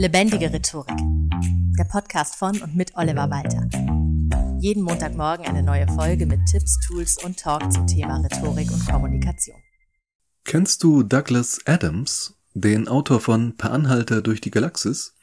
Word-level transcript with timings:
Lebendige 0.00 0.50
Rhetorik. 0.50 0.96
Der 1.78 1.84
Podcast 1.84 2.36
von 2.36 2.58
und 2.62 2.74
mit 2.74 2.96
Oliver 2.96 3.28
Walter. 3.28 3.68
Jeden 4.58 4.82
Montagmorgen 4.82 5.44
eine 5.44 5.62
neue 5.62 5.86
Folge 5.88 6.24
mit 6.24 6.40
Tipps, 6.46 6.78
Tools 6.86 7.22
und 7.22 7.38
Talk 7.38 7.70
zum 7.70 7.86
Thema 7.86 8.16
Rhetorik 8.16 8.72
und 8.72 8.88
Kommunikation. 8.88 9.58
Kennst 10.44 10.82
du 10.82 11.02
Douglas 11.02 11.58
Adams, 11.66 12.34
den 12.54 12.88
Autor 12.88 13.20
von 13.20 13.58
Per 13.58 13.72
Anhalter 13.72 14.22
durch 14.22 14.40
die 14.40 14.50
Galaxis? 14.50 15.16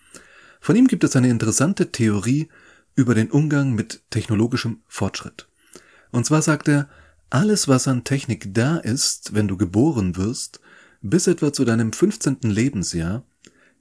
Von 0.61 0.75
ihm 0.75 0.85
gibt 0.85 1.03
es 1.03 1.15
eine 1.15 1.29
interessante 1.29 1.91
Theorie 1.91 2.47
über 2.93 3.15
den 3.15 3.31
Umgang 3.31 3.73
mit 3.73 4.03
technologischem 4.11 4.83
Fortschritt. 4.87 5.47
Und 6.11 6.27
zwar 6.27 6.43
sagt 6.43 6.67
er, 6.67 6.87
alles, 7.31 7.67
was 7.67 7.87
an 7.87 8.03
Technik 8.03 8.53
da 8.53 8.77
ist, 8.77 9.33
wenn 9.33 9.47
du 9.47 9.57
geboren 9.57 10.17
wirst, 10.17 10.59
bis 11.01 11.25
etwa 11.25 11.51
zu 11.51 11.65
deinem 11.65 11.93
15. 11.93 12.41
Lebensjahr, 12.43 13.23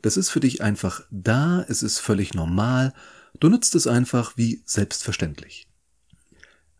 das 0.07 0.17
ist 0.17 0.31
für 0.31 0.39
dich 0.39 0.63
einfach 0.63 1.03
da, 1.11 1.67
es 1.69 1.83
ist 1.83 1.99
völlig 1.99 2.33
normal, 2.33 2.95
du 3.41 3.49
nutzt 3.49 3.75
es 3.75 3.89
einfach 3.89 4.37
wie 4.37 4.63
selbstverständlich. 4.65 5.69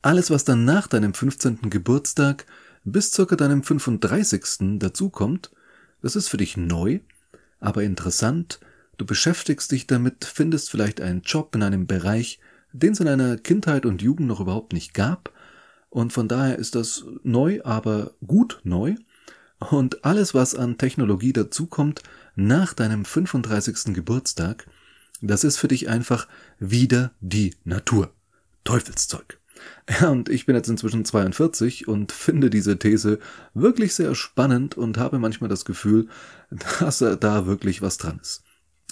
Alles, 0.01 0.31
was 0.31 0.45
dann 0.45 0.65
nach 0.65 0.87
deinem 0.87 1.13
15. 1.13 1.69
Geburtstag 1.69 2.47
bis 2.85 3.11
circa 3.11 3.35
deinem 3.35 3.65
35. 3.65 4.79
dazukommt, 4.79 5.51
das 6.03 6.15
ist 6.15 6.29
für 6.29 6.37
dich 6.37 6.57
neu, 6.57 7.01
aber 7.59 7.83
interessant, 7.83 8.61
du 8.97 9.05
beschäftigst 9.05 9.73
dich 9.73 9.89
damit, 9.89 10.25
findest 10.25 10.71
vielleicht 10.71 11.01
einen 11.01 11.23
Job 11.23 11.53
in 11.57 11.65
einem 11.65 11.89
Bereich, 11.89 12.39
den 12.73 12.93
es 12.93 13.01
in 13.01 13.07
deiner 13.07 13.39
Kindheit 13.39 13.87
und 13.87 14.03
Jugend 14.03 14.29
noch 14.29 14.39
überhaupt 14.39 14.73
nicht 14.73 14.95
gab, 14.95 15.33
und 15.91 16.13
von 16.13 16.29
daher 16.29 16.61
ist 16.61 16.77
das 16.77 17.05
neu, 17.25 17.61
aber 17.65 18.13
gut 18.25 18.61
neu, 18.63 18.95
und 19.59 20.05
alles, 20.05 20.35
was 20.35 20.55
an 20.55 20.79
Technologie 20.79 21.33
dazukommt 21.33 22.03
nach 22.35 22.75
deinem 22.75 23.05
35. 23.05 23.95
Geburtstag, 23.95 24.67
das 25.21 25.45
ist 25.45 25.57
für 25.57 25.69
dich 25.69 25.89
einfach 25.89 26.29
wieder 26.59 27.13
die 27.21 27.55
Natur. 27.65 28.13
Teufelszeug. 28.65 29.39
Ja, 29.89 30.11
und 30.11 30.29
ich 30.29 30.45
bin 30.45 30.57
jetzt 30.57 30.69
inzwischen 30.69 31.05
42 31.05 31.89
und 31.89 32.13
finde 32.13 32.51
diese 32.51 32.79
These 32.79 33.19
wirklich 33.55 33.95
sehr 33.95 34.15
spannend 34.15 34.77
und 34.77 34.99
habe 34.99 35.19
manchmal 35.19 35.49
das 35.49 35.65
Gefühl, 35.65 36.09
dass 36.81 36.99
da 36.99 37.47
wirklich 37.47 37.81
was 37.83 37.97
dran 37.97 38.19
ist. 38.21 38.43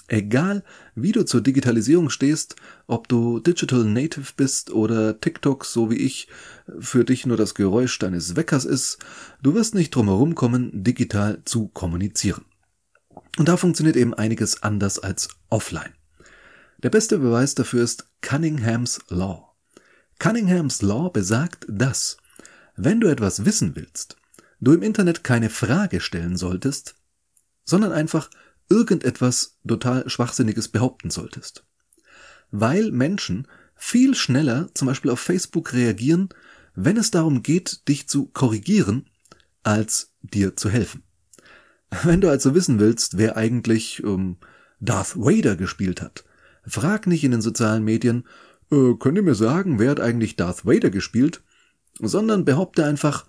Egal, 0.07 0.63
wie 0.93 1.11
du 1.11 1.25
zur 1.25 1.41
Digitalisierung 1.41 2.09
stehst, 2.09 2.55
ob 2.85 3.07
du 3.07 3.39
Digital 3.39 3.83
Native 3.83 4.33
bist 4.37 4.71
oder 4.71 5.19
TikTok, 5.19 5.65
so 5.65 5.89
wie 5.89 5.97
ich, 5.97 6.27
für 6.79 7.03
dich 7.03 7.25
nur 7.25 7.37
das 7.37 7.55
Geräusch 7.55 7.97
deines 7.97 8.35
Weckers 8.35 8.65
ist, 8.65 8.99
du 9.41 9.55
wirst 9.55 9.73
nicht 9.73 9.95
drumherum 9.95 10.35
kommen, 10.35 10.83
digital 10.83 11.41
zu 11.45 11.69
kommunizieren. 11.69 12.45
Und 13.37 13.49
da 13.49 13.57
funktioniert 13.57 13.95
eben 13.95 14.13
einiges 14.13 14.61
anders 14.61 14.99
als 14.99 15.29
offline. 15.49 15.93
Der 16.83 16.89
beste 16.89 17.17
Beweis 17.17 17.55
dafür 17.55 17.83
ist 17.83 18.07
Cunningham's 18.21 18.99
Law. 19.09 19.55
Cunningham's 20.19 20.81
Law 20.81 21.09
besagt, 21.09 21.65
dass, 21.67 22.17
wenn 22.75 22.99
du 22.99 23.07
etwas 23.07 23.43
wissen 23.43 23.75
willst, 23.75 24.17
du 24.59 24.73
im 24.73 24.83
Internet 24.83 25.23
keine 25.23 25.49
Frage 25.49 25.99
stellen 25.99 26.37
solltest, 26.37 26.95
sondern 27.63 27.91
einfach 27.91 28.29
irgendetwas 28.69 29.57
total 29.67 30.09
Schwachsinniges 30.09 30.69
behaupten 30.69 31.09
solltest. 31.09 31.65
Weil 32.51 32.91
Menschen 32.91 33.47
viel 33.75 34.15
schneller 34.15 34.69
zum 34.73 34.87
Beispiel 34.87 35.11
auf 35.11 35.19
Facebook 35.19 35.73
reagieren, 35.73 36.29
wenn 36.75 36.97
es 36.97 37.11
darum 37.11 37.43
geht, 37.43 37.87
dich 37.87 38.07
zu 38.07 38.27
korrigieren, 38.27 39.09
als 39.63 40.13
dir 40.21 40.55
zu 40.55 40.69
helfen. 40.69 41.03
Wenn 42.03 42.21
du 42.21 42.29
also 42.29 42.55
wissen 42.55 42.79
willst, 42.79 43.17
wer 43.17 43.37
eigentlich 43.37 44.03
ähm, 44.03 44.37
Darth 44.79 45.15
Vader 45.15 45.55
gespielt 45.55 46.01
hat, 46.01 46.25
frag 46.65 47.07
nicht 47.07 47.23
in 47.23 47.31
den 47.31 47.41
sozialen 47.41 47.83
Medien, 47.83 48.25
äh, 48.71 48.93
könnt 48.99 49.17
ihr 49.17 49.23
mir 49.23 49.35
sagen, 49.35 49.79
wer 49.79 49.91
hat 49.91 49.99
eigentlich 49.99 50.35
Darth 50.35 50.65
Vader 50.65 50.89
gespielt, 50.89 51.41
sondern 51.99 52.45
behaupte 52.45 52.85
einfach, 52.85 53.25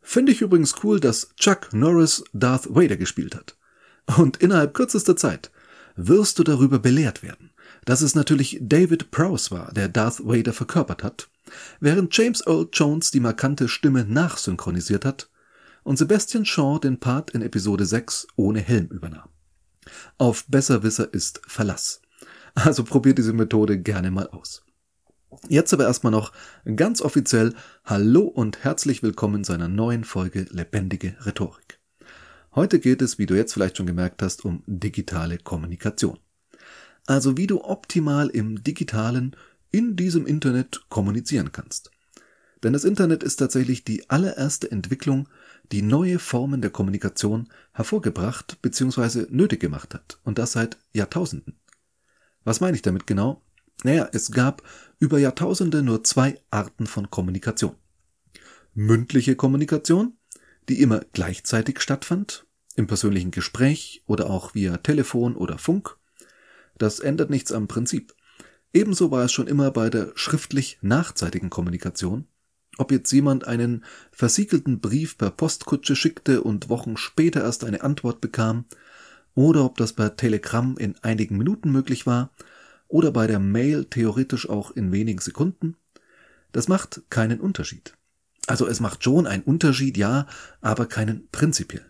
finde 0.00 0.32
ich 0.32 0.40
übrigens 0.40 0.74
cool, 0.82 1.00
dass 1.00 1.34
Chuck 1.36 1.72
Norris 1.72 2.24
Darth 2.32 2.74
Vader 2.74 2.96
gespielt 2.96 3.36
hat. 3.36 3.56
Und 4.16 4.38
innerhalb 4.38 4.74
kürzester 4.74 5.16
Zeit 5.16 5.50
wirst 5.96 6.38
du 6.38 6.44
darüber 6.44 6.78
belehrt 6.78 7.22
werden, 7.22 7.50
dass 7.84 8.00
es 8.00 8.14
natürlich 8.14 8.58
David 8.60 9.10
Prowse 9.10 9.50
war, 9.50 9.72
der 9.72 9.88
Darth 9.88 10.26
Vader 10.26 10.52
verkörpert 10.52 11.02
hat, 11.02 11.28
während 11.80 12.16
James 12.16 12.42
Earl 12.46 12.68
Jones 12.72 13.10
die 13.10 13.20
markante 13.20 13.68
Stimme 13.68 14.04
nachsynchronisiert 14.04 15.04
hat 15.04 15.30
und 15.82 15.98
Sebastian 15.98 16.44
Shaw 16.44 16.78
den 16.78 17.00
Part 17.00 17.30
in 17.30 17.42
Episode 17.42 17.84
6 17.84 18.28
ohne 18.36 18.60
Helm 18.60 18.86
übernahm. 18.86 19.28
Auf 20.16 20.44
Besserwisser 20.46 21.12
ist 21.12 21.40
Verlass. 21.46 22.00
Also 22.54 22.84
probiert 22.84 23.18
diese 23.18 23.32
Methode 23.32 23.78
gerne 23.78 24.10
mal 24.10 24.28
aus. 24.28 24.62
Jetzt 25.48 25.72
aber 25.72 25.84
erstmal 25.84 26.12
noch 26.12 26.32
ganz 26.76 27.02
offiziell 27.02 27.54
Hallo 27.84 28.22
und 28.22 28.64
herzlich 28.64 29.02
willkommen 29.02 29.44
zu 29.44 29.52
einer 29.52 29.68
neuen 29.68 30.04
Folge 30.04 30.46
Lebendige 30.50 31.16
Rhetorik. 31.24 31.77
Heute 32.58 32.80
geht 32.80 33.02
es, 33.02 33.20
wie 33.20 33.26
du 33.26 33.36
jetzt 33.36 33.52
vielleicht 33.52 33.76
schon 33.76 33.86
gemerkt 33.86 34.20
hast, 34.20 34.44
um 34.44 34.64
digitale 34.66 35.38
Kommunikation. 35.38 36.18
Also 37.06 37.36
wie 37.36 37.46
du 37.46 37.62
optimal 37.62 38.30
im 38.30 38.64
digitalen, 38.64 39.36
in 39.70 39.94
diesem 39.94 40.26
Internet 40.26 40.82
kommunizieren 40.88 41.52
kannst. 41.52 41.92
Denn 42.64 42.72
das 42.72 42.82
Internet 42.82 43.22
ist 43.22 43.36
tatsächlich 43.36 43.84
die 43.84 44.10
allererste 44.10 44.72
Entwicklung, 44.72 45.28
die 45.70 45.82
neue 45.82 46.18
Formen 46.18 46.60
der 46.60 46.72
Kommunikation 46.72 47.48
hervorgebracht 47.74 48.60
bzw. 48.60 49.26
nötig 49.30 49.60
gemacht 49.60 49.94
hat. 49.94 50.18
Und 50.24 50.38
das 50.38 50.50
seit 50.50 50.78
Jahrtausenden. 50.92 51.60
Was 52.42 52.58
meine 52.58 52.74
ich 52.74 52.82
damit 52.82 53.06
genau? 53.06 53.40
Naja, 53.84 54.08
es 54.12 54.32
gab 54.32 54.64
über 54.98 55.20
Jahrtausende 55.20 55.84
nur 55.84 56.02
zwei 56.02 56.40
Arten 56.50 56.88
von 56.88 57.08
Kommunikation. 57.08 57.76
Mündliche 58.74 59.36
Kommunikation 59.36 60.18
die 60.68 60.82
immer 60.82 61.00
gleichzeitig 61.12 61.80
stattfand, 61.80 62.46
im 62.78 62.86
persönlichen 62.86 63.32
Gespräch 63.32 64.02
oder 64.06 64.30
auch 64.30 64.54
via 64.54 64.76
Telefon 64.78 65.34
oder 65.34 65.58
Funk. 65.58 65.96
Das 66.78 67.00
ändert 67.00 67.28
nichts 67.28 67.50
am 67.50 67.66
Prinzip. 67.66 68.14
Ebenso 68.72 69.10
war 69.10 69.24
es 69.24 69.32
schon 69.32 69.48
immer 69.48 69.72
bei 69.72 69.90
der 69.90 70.12
schriftlich 70.14 70.78
nachzeitigen 70.80 71.50
Kommunikation. 71.50 72.28
Ob 72.76 72.92
jetzt 72.92 73.10
jemand 73.10 73.48
einen 73.48 73.84
versiegelten 74.12 74.80
Brief 74.80 75.18
per 75.18 75.30
Postkutsche 75.30 75.96
schickte 75.96 76.42
und 76.42 76.68
Wochen 76.68 76.96
später 76.96 77.42
erst 77.42 77.64
eine 77.64 77.82
Antwort 77.82 78.20
bekam, 78.20 78.66
oder 79.34 79.64
ob 79.64 79.76
das 79.76 79.92
per 79.92 80.16
Telegramm 80.16 80.76
in 80.78 80.96
einigen 81.02 81.36
Minuten 81.36 81.72
möglich 81.72 82.06
war, 82.06 82.30
oder 82.86 83.10
bei 83.10 83.26
der 83.26 83.40
Mail 83.40 83.86
theoretisch 83.86 84.48
auch 84.48 84.70
in 84.70 84.92
wenigen 84.92 85.20
Sekunden, 85.20 85.76
das 86.52 86.68
macht 86.68 87.02
keinen 87.10 87.40
Unterschied. 87.40 87.94
Also 88.46 88.68
es 88.68 88.78
macht 88.78 89.02
schon 89.02 89.26
einen 89.26 89.42
Unterschied, 89.42 89.96
ja, 89.96 90.26
aber 90.60 90.86
keinen 90.86 91.28
prinzipiellen. 91.30 91.87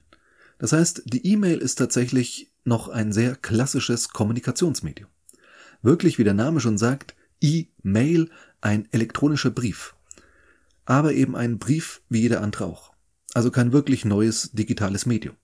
Das 0.58 0.72
heißt, 0.72 1.02
die 1.06 1.26
E-Mail 1.26 1.58
ist 1.58 1.76
tatsächlich 1.76 2.52
noch 2.64 2.88
ein 2.88 3.12
sehr 3.12 3.36
klassisches 3.36 4.10
Kommunikationsmedium. 4.10 5.08
Wirklich, 5.82 6.18
wie 6.18 6.24
der 6.24 6.34
Name 6.34 6.60
schon 6.60 6.78
sagt, 6.78 7.14
E-Mail, 7.40 8.30
ein 8.60 8.88
elektronischer 8.90 9.50
Brief. 9.50 9.94
Aber 10.84 11.12
eben 11.12 11.36
ein 11.36 11.58
Brief 11.58 12.02
wie 12.08 12.20
jeder 12.22 12.40
andere 12.40 12.64
auch. 12.64 12.92
Also 13.34 13.50
kein 13.50 13.72
wirklich 13.72 14.04
neues 14.04 14.50
digitales 14.52 15.06
Medium. 15.06 15.36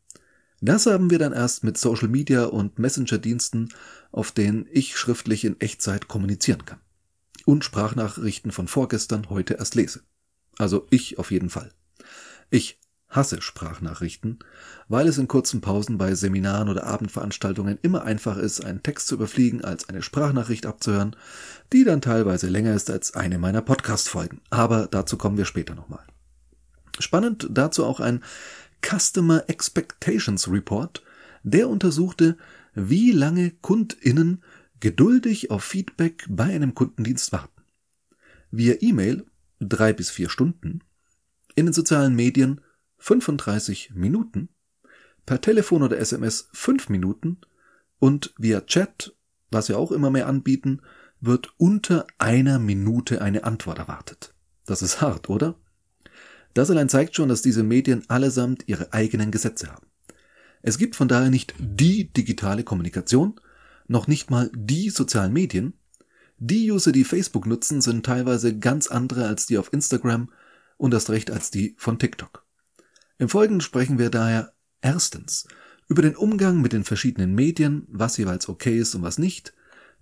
Das 0.60 0.86
haben 0.86 1.10
wir 1.10 1.18
dann 1.18 1.32
erst 1.32 1.62
mit 1.62 1.76
Social 1.76 2.08
Media 2.08 2.44
und 2.46 2.78
Messenger-Diensten, 2.78 3.68
auf 4.10 4.32
denen 4.32 4.66
ich 4.70 4.96
schriftlich 4.96 5.44
in 5.44 5.60
Echtzeit 5.60 6.08
kommunizieren 6.08 6.64
kann. 6.64 6.80
Und 7.44 7.64
Sprachnachrichten 7.64 8.50
von 8.50 8.66
vorgestern 8.66 9.28
heute 9.28 9.54
erst 9.54 9.74
lese. 9.74 10.00
Also 10.56 10.86
ich 10.90 11.18
auf 11.18 11.30
jeden 11.30 11.50
Fall. 11.50 11.72
Ich 12.50 12.78
hasse 13.14 13.40
Sprachnachrichten, 13.40 14.38
weil 14.88 15.06
es 15.06 15.18
in 15.18 15.28
kurzen 15.28 15.60
Pausen 15.60 15.98
bei 15.98 16.14
Seminaren 16.14 16.68
oder 16.68 16.86
Abendveranstaltungen 16.86 17.78
immer 17.82 18.04
einfacher 18.04 18.40
ist, 18.40 18.64
einen 18.64 18.82
Text 18.82 19.06
zu 19.06 19.14
überfliegen, 19.14 19.64
als 19.64 19.88
eine 19.88 20.02
Sprachnachricht 20.02 20.66
abzuhören, 20.66 21.16
die 21.72 21.84
dann 21.84 22.00
teilweise 22.00 22.48
länger 22.48 22.74
ist 22.74 22.90
als 22.90 23.14
eine 23.14 23.38
meiner 23.38 23.62
Podcast-Folgen. 23.62 24.40
Aber 24.50 24.88
dazu 24.88 25.16
kommen 25.16 25.38
wir 25.38 25.44
später 25.44 25.74
nochmal. 25.74 26.04
Spannend 26.98 27.48
dazu 27.50 27.84
auch 27.84 28.00
ein 28.00 28.22
Customer 28.82 29.44
Expectations 29.48 30.50
Report, 30.50 31.02
der 31.42 31.68
untersuchte, 31.68 32.36
wie 32.74 33.12
lange 33.12 33.50
KundInnen 33.50 34.42
geduldig 34.80 35.50
auf 35.50 35.64
Feedback 35.64 36.26
bei 36.28 36.44
einem 36.44 36.74
Kundendienst 36.74 37.32
warten. 37.32 37.62
Via 38.50 38.74
E-Mail 38.80 39.24
drei 39.60 39.92
bis 39.92 40.10
vier 40.10 40.28
Stunden, 40.28 40.80
in 41.54 41.66
den 41.66 41.72
sozialen 41.72 42.14
Medien 42.14 42.60
35 42.98 43.92
Minuten, 43.94 44.48
per 45.26 45.40
Telefon 45.40 45.82
oder 45.82 45.98
SMS 45.98 46.48
5 46.52 46.88
Minuten 46.88 47.38
und 47.98 48.34
via 48.38 48.60
Chat, 48.62 49.14
was 49.50 49.68
wir 49.68 49.78
auch 49.78 49.92
immer 49.92 50.10
mehr 50.10 50.26
anbieten, 50.26 50.82
wird 51.20 51.54
unter 51.56 52.06
einer 52.18 52.58
Minute 52.58 53.22
eine 53.22 53.44
Antwort 53.44 53.78
erwartet. 53.78 54.34
Das 54.66 54.82
ist 54.82 55.00
hart, 55.00 55.30
oder? 55.30 55.54
Das 56.52 56.70
allein 56.70 56.88
zeigt 56.88 57.16
schon, 57.16 57.28
dass 57.28 57.42
diese 57.42 57.62
Medien 57.62 58.04
allesamt 58.08 58.64
ihre 58.66 58.92
eigenen 58.92 59.30
Gesetze 59.30 59.72
haben. 59.72 59.86
Es 60.62 60.78
gibt 60.78 60.96
von 60.96 61.08
daher 61.08 61.30
nicht 61.30 61.54
die 61.58 62.12
digitale 62.12 62.64
Kommunikation, 62.64 63.40
noch 63.86 64.06
nicht 64.06 64.30
mal 64.30 64.50
die 64.54 64.90
sozialen 64.90 65.32
Medien. 65.32 65.74
Die 66.38 66.70
User, 66.70 66.92
die 66.92 67.04
Facebook 67.04 67.46
nutzen, 67.46 67.80
sind 67.80 68.06
teilweise 68.06 68.58
ganz 68.58 68.86
andere 68.86 69.26
als 69.26 69.46
die 69.46 69.58
auf 69.58 69.72
Instagram 69.72 70.30
und 70.76 70.94
erst 70.94 71.10
recht 71.10 71.30
als 71.30 71.50
die 71.50 71.74
von 71.78 71.98
TikTok. 71.98 72.43
Im 73.24 73.30
Folgenden 73.30 73.62
sprechen 73.62 73.98
wir 73.98 74.10
daher 74.10 74.52
erstens 74.82 75.48
über 75.88 76.02
den 76.02 76.14
Umgang 76.14 76.60
mit 76.60 76.74
den 76.74 76.84
verschiedenen 76.84 77.34
Medien, 77.34 77.86
was 77.88 78.18
jeweils 78.18 78.50
okay 78.50 78.78
ist 78.78 78.94
und 78.94 79.00
was 79.00 79.16
nicht, 79.16 79.54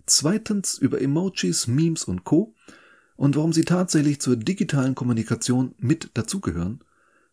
zweitens 0.07 0.77
über 0.77 1.01
Emojis, 1.01 1.69
Memes 1.69 2.03
und 2.03 2.25
Co. 2.25 2.57
und 3.15 3.37
warum 3.37 3.53
sie 3.53 3.65
tatsächlich 3.65 4.21
zur 4.21 4.35
digitalen 4.35 4.97
Kommunikation 4.97 5.77
mit 5.79 6.11
dazugehören 6.15 6.83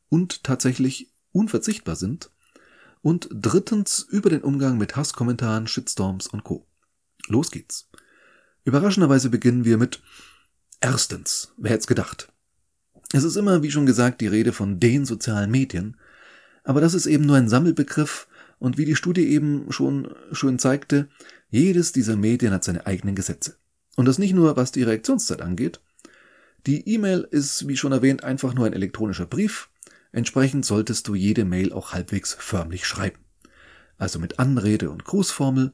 und 0.10 0.44
tatsächlich 0.44 1.12
unverzichtbar 1.32 1.96
sind, 1.96 2.30
und 3.02 3.28
drittens 3.32 4.06
über 4.08 4.30
den 4.30 4.44
Umgang 4.44 4.78
mit 4.78 4.96
Hasskommentaren, 4.96 5.66
Shitstorms 5.66 6.28
und 6.28 6.44
Co. 6.44 6.68
Los 7.30 7.50
geht's. 7.50 7.90
Überraschenderweise 8.64 9.32
beginnen 9.32 9.66
wir 9.66 9.80
mit 9.80 10.04
erstens, 10.82 11.52
wer 11.58 11.72
hätte 11.72 11.88
gedacht? 11.88 12.32
Es 13.12 13.24
ist 13.24 13.38
immer, 13.38 13.64
wie 13.64 13.72
schon 13.72 13.88
gesagt, 13.88 14.22
die 14.22 14.28
Rede 14.28 14.54
von 14.54 14.80
den 14.80 15.06
sozialen 15.06 15.50
Medien, 15.50 15.98
aber 16.64 16.82
das 16.82 16.94
ist 16.94 17.08
eben 17.08 17.26
nur 17.26 17.38
ein 17.38 17.50
Sammelbegriff 17.50 18.28
und 18.60 18.78
wie 18.78 18.86
die 18.86 18.96
Studie 18.96 19.28
eben 19.30 19.72
schon 19.72 20.14
schön 20.32 20.60
zeigte, 20.60 21.08
jedes 21.50 21.92
dieser 21.92 22.16
Medien 22.16 22.54
hat 22.54 22.64
seine 22.64 22.86
eigenen 22.86 23.16
Gesetze. 23.16 23.56
Und 23.96 24.06
das 24.06 24.20
nicht 24.20 24.34
nur, 24.34 24.56
was 24.56 24.72
die 24.72 24.84
Reaktionszeit 24.84 25.42
angeht. 25.42 25.82
Die 26.68 26.88
E-Mail 26.88 27.28
ist, 27.32 27.68
wie 27.68 27.78
schon 27.78 27.92
erwähnt, 27.92 28.24
einfach 28.24 28.54
nur 28.54 28.68
ein 28.68 28.74
elektronischer 28.74 29.26
Brief. 29.26 29.70
Entsprechend 30.12 30.66
solltest 30.66 31.08
du 31.08 31.16
jede 31.16 31.46
Mail 31.46 31.74
auch 31.74 31.94
halbwegs 31.94 32.36
förmlich 32.38 32.86
schreiben. 32.86 33.20
Also 33.98 34.20
mit 34.20 34.38
Anrede 34.40 34.92
und 34.92 35.04
Grußformel 35.04 35.74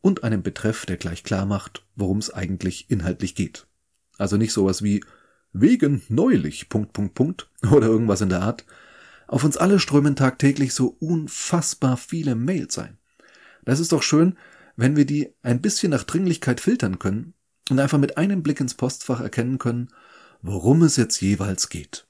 und 0.00 0.22
einem 0.22 0.42
Betreff, 0.42 0.84
der 0.84 0.98
gleich 0.98 1.24
klar 1.24 1.46
macht, 1.46 1.84
worum 1.96 2.18
es 2.18 2.32
eigentlich 2.32 2.90
inhaltlich 2.90 3.34
geht. 3.34 3.66
Also 4.18 4.36
nicht 4.36 4.52
sowas 4.52 4.82
wie 4.82 5.02
wegen 5.54 6.02
neulich, 6.08 6.68
Punkt, 6.68 6.92
Punkt, 6.92 7.14
Punkt 7.14 7.48
oder 7.72 7.86
irgendwas 7.86 8.20
in 8.20 8.28
der 8.28 8.42
Art. 8.42 8.66
Auf 9.26 9.44
uns 9.44 9.56
alle 9.56 9.80
strömen 9.80 10.16
tagtäglich 10.16 10.74
so 10.74 10.96
unfassbar 11.00 11.96
viele 11.96 12.34
Mails 12.34 12.78
ein. 12.78 12.98
Das 13.64 13.80
ist 13.80 13.92
doch 13.92 14.02
schön, 14.02 14.36
wenn 14.76 14.96
wir 14.96 15.06
die 15.06 15.32
ein 15.42 15.62
bisschen 15.62 15.90
nach 15.90 16.04
Dringlichkeit 16.04 16.60
filtern 16.60 16.98
können 16.98 17.32
und 17.70 17.80
einfach 17.80 17.98
mit 17.98 18.18
einem 18.18 18.42
Blick 18.42 18.60
ins 18.60 18.74
Postfach 18.74 19.20
erkennen 19.20 19.56
können, 19.56 19.88
worum 20.42 20.82
es 20.82 20.96
jetzt 20.96 21.22
jeweils 21.22 21.70
geht. 21.70 22.06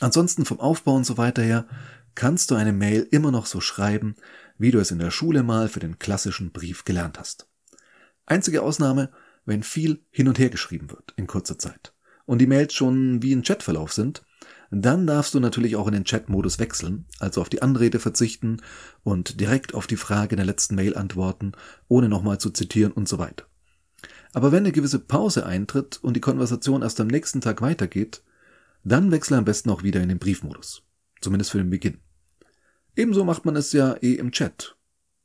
Ansonsten 0.00 0.44
vom 0.44 0.58
Aufbau 0.58 0.96
und 0.96 1.04
so 1.04 1.18
weiter 1.18 1.42
her 1.42 1.68
kannst 2.16 2.50
du 2.50 2.56
eine 2.56 2.72
Mail 2.72 3.06
immer 3.12 3.30
noch 3.30 3.46
so 3.46 3.60
schreiben, 3.60 4.16
wie 4.56 4.72
du 4.72 4.80
es 4.80 4.90
in 4.90 4.98
der 4.98 5.12
Schule 5.12 5.44
mal 5.44 5.68
für 5.68 5.80
den 5.80 6.00
klassischen 6.00 6.50
Brief 6.50 6.84
gelernt 6.84 7.18
hast. 7.18 7.46
Einzige 8.26 8.62
Ausnahme, 8.62 9.12
wenn 9.44 9.62
viel 9.62 10.04
hin 10.10 10.26
und 10.26 10.38
her 10.38 10.50
geschrieben 10.50 10.90
wird 10.90 11.14
in 11.16 11.28
kurzer 11.28 11.58
Zeit 11.58 11.92
und 12.28 12.40
die 12.40 12.46
Mails 12.46 12.74
schon 12.74 13.22
wie 13.22 13.32
ein 13.32 13.42
Chatverlauf 13.42 13.90
sind, 13.90 14.22
dann 14.70 15.06
darfst 15.06 15.32
du 15.32 15.40
natürlich 15.40 15.76
auch 15.76 15.86
in 15.86 15.94
den 15.94 16.04
Chat-Modus 16.04 16.58
wechseln, 16.58 17.06
also 17.18 17.40
auf 17.40 17.48
die 17.48 17.62
Anrede 17.62 17.98
verzichten 17.98 18.58
und 19.02 19.40
direkt 19.40 19.72
auf 19.72 19.86
die 19.86 19.96
Frage 19.96 20.32
in 20.32 20.36
der 20.36 20.44
letzten 20.44 20.74
Mail 20.74 20.94
antworten, 20.94 21.52
ohne 21.88 22.10
nochmal 22.10 22.38
zu 22.38 22.50
zitieren 22.50 22.92
und 22.92 23.08
so 23.08 23.18
weiter. 23.18 23.46
Aber 24.34 24.52
wenn 24.52 24.64
eine 24.64 24.72
gewisse 24.72 24.98
Pause 24.98 25.46
eintritt 25.46 26.00
und 26.02 26.14
die 26.14 26.20
Konversation 26.20 26.82
erst 26.82 27.00
am 27.00 27.06
nächsten 27.06 27.40
Tag 27.40 27.62
weitergeht, 27.62 28.22
dann 28.84 29.10
wechsle 29.10 29.38
am 29.38 29.46
besten 29.46 29.70
auch 29.70 29.82
wieder 29.82 30.02
in 30.02 30.10
den 30.10 30.18
Briefmodus. 30.18 30.82
Zumindest 31.22 31.50
für 31.50 31.58
den 31.58 31.70
Beginn. 31.70 31.96
Ebenso 32.94 33.24
macht 33.24 33.46
man 33.46 33.56
es 33.56 33.72
ja 33.72 33.94
eh 34.02 34.16
im 34.16 34.32
Chat. 34.32 34.76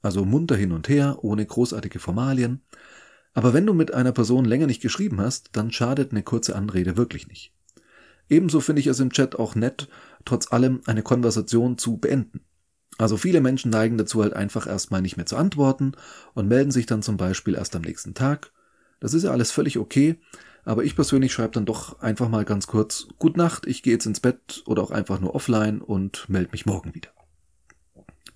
Also 0.01 0.23
munter 0.23 0.55
hin 0.55 0.71
und 0.71 0.87
her, 0.87 1.17
ohne 1.21 1.45
großartige 1.45 1.99
Formalien, 1.99 2.61
aber 3.33 3.53
wenn 3.53 3.65
du 3.65 3.73
mit 3.73 3.93
einer 3.93 4.11
Person 4.11 4.45
länger 4.45 4.67
nicht 4.67 4.81
geschrieben 4.81 5.19
hast, 5.19 5.49
dann 5.53 5.71
schadet 5.71 6.11
eine 6.11 6.23
kurze 6.23 6.55
Anrede 6.55 6.97
wirklich 6.97 7.27
nicht. 7.27 7.53
Ebenso 8.29 8.61
finde 8.61 8.79
ich 8.79 8.87
es 8.87 8.99
im 8.99 9.11
Chat 9.11 9.35
auch 9.37 9.55
nett, 9.55 9.89
trotz 10.25 10.51
allem 10.51 10.81
eine 10.85 11.03
Konversation 11.03 11.77
zu 11.77 11.97
beenden. 11.97 12.41
Also 12.97 13.17
viele 13.17 13.41
Menschen 13.41 13.71
neigen 13.71 13.97
dazu 13.97 14.21
halt 14.21 14.33
einfach 14.33 14.67
erstmal 14.67 15.01
nicht 15.01 15.17
mehr 15.17 15.25
zu 15.25 15.35
antworten 15.35 15.93
und 16.33 16.47
melden 16.47 16.71
sich 16.71 16.85
dann 16.85 17.01
zum 17.01 17.17
Beispiel 17.17 17.55
erst 17.55 17.75
am 17.75 17.81
nächsten 17.81 18.13
Tag. 18.13 18.51
Das 18.99 19.13
ist 19.13 19.23
ja 19.23 19.31
alles 19.31 19.51
völlig 19.51 19.79
okay, 19.79 20.19
aber 20.63 20.83
ich 20.83 20.95
persönlich 20.95 21.33
schreibe 21.33 21.53
dann 21.53 21.65
doch 21.65 21.99
einfach 21.99 22.29
mal 22.29 22.45
ganz 22.45 22.67
kurz 22.67 23.07
Gut 23.19 23.35
Nacht, 23.35 23.65
ich 23.65 23.83
gehe 23.83 23.93
jetzt 23.93 24.05
ins 24.05 24.19
Bett 24.19 24.63
oder 24.65 24.83
auch 24.83 24.91
einfach 24.91 25.19
nur 25.19 25.35
offline 25.35 25.81
und 25.81 26.29
melde 26.29 26.51
mich 26.51 26.65
morgen 26.65 26.93
wieder. 26.93 27.09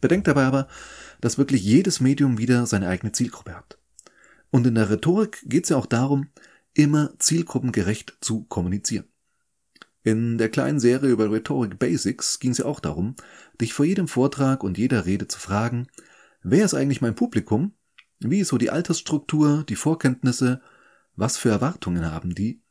Bedenkt 0.02 0.28
dabei 0.28 0.46
aber, 0.46 0.68
dass 1.22 1.38
wirklich 1.38 1.64
jedes 1.64 2.02
Medium 2.02 2.38
wieder 2.38 2.66
seine 2.66 2.88
eigene 2.88 3.12
Zielgruppe 3.12 3.56
hat. 3.56 3.78
Und 4.58 4.66
in 4.66 4.74
der 4.74 4.90
Rhetorik 4.90 5.44
geht 5.46 5.66
es 5.66 5.70
ja 5.70 5.78
auch 5.78 5.86
darum, 5.86 6.30
immer 6.74 7.14
zielgruppengerecht 7.20 8.18
zu 8.22 8.46
kommunizieren. 8.46 9.06
In 10.02 10.40
der 10.40 10.50
kleinen 10.50 10.80
Serie 10.80 11.12
über 11.12 11.32
Rhetoric 11.32 11.78
Basics 11.78 12.40
ging 12.40 12.50
es 12.50 12.58
ja 12.58 12.66
auch 12.66 12.80
darum, 12.80 13.16
dich 13.62 13.76
vor 13.76 13.86
jedem 13.86 14.08
Vortrag 14.08 14.64
und 14.64 14.80
jeder 14.80 15.06
Rede 15.06 15.28
zu 15.28 15.38
fragen, 15.40 15.90
wer 16.42 16.66
ist 16.66 16.74
eigentlich 16.74 17.02
mein 17.02 17.14
Publikum? 17.14 17.74
Wie 18.18 18.40
ist 18.40 18.48
so 18.48 18.58
die 18.58 18.72
Altersstruktur, 18.72 19.64
die 19.70 19.76
Vorkenntnisse? 19.76 20.60
Was 21.16 21.38
für 21.38 21.50
Erwartungen 21.50 22.12
haben 22.12 22.34
die? 22.34 22.64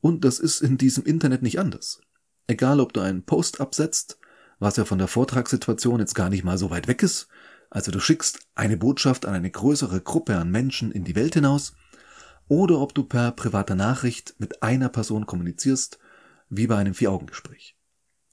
Und 0.00 0.24
das 0.24 0.38
ist 0.38 0.60
in 0.60 0.78
diesem 0.78 1.04
Internet 1.04 1.42
nicht 1.42 1.58
anders. 1.58 2.00
Egal, 2.46 2.78
ob 2.78 2.92
du 2.92 3.00
einen 3.00 3.24
Post 3.24 3.60
absetzt, 3.60 4.20
was 4.60 4.76
ja 4.76 4.84
von 4.84 4.98
der 4.98 5.08
Vortragssituation 5.08 5.98
jetzt 5.98 6.14
gar 6.14 6.30
nicht 6.30 6.44
mal 6.44 6.58
so 6.58 6.70
weit 6.70 6.86
weg 6.86 7.02
ist, 7.02 7.26
also 7.74 7.90
du 7.90 7.98
schickst 7.98 8.38
eine 8.54 8.76
Botschaft 8.76 9.26
an 9.26 9.34
eine 9.34 9.50
größere 9.50 10.00
Gruppe 10.00 10.36
an 10.36 10.48
Menschen 10.48 10.92
in 10.92 11.02
die 11.02 11.16
Welt 11.16 11.34
hinaus, 11.34 11.74
oder 12.46 12.78
ob 12.78 12.94
du 12.94 13.02
per 13.02 13.32
privater 13.32 13.74
Nachricht 13.74 14.36
mit 14.38 14.62
einer 14.62 14.88
Person 14.88 15.26
kommunizierst, 15.26 15.98
wie 16.48 16.68
bei 16.68 16.76
einem 16.76 16.94
Vier-Augen-Gespräch. 16.94 17.76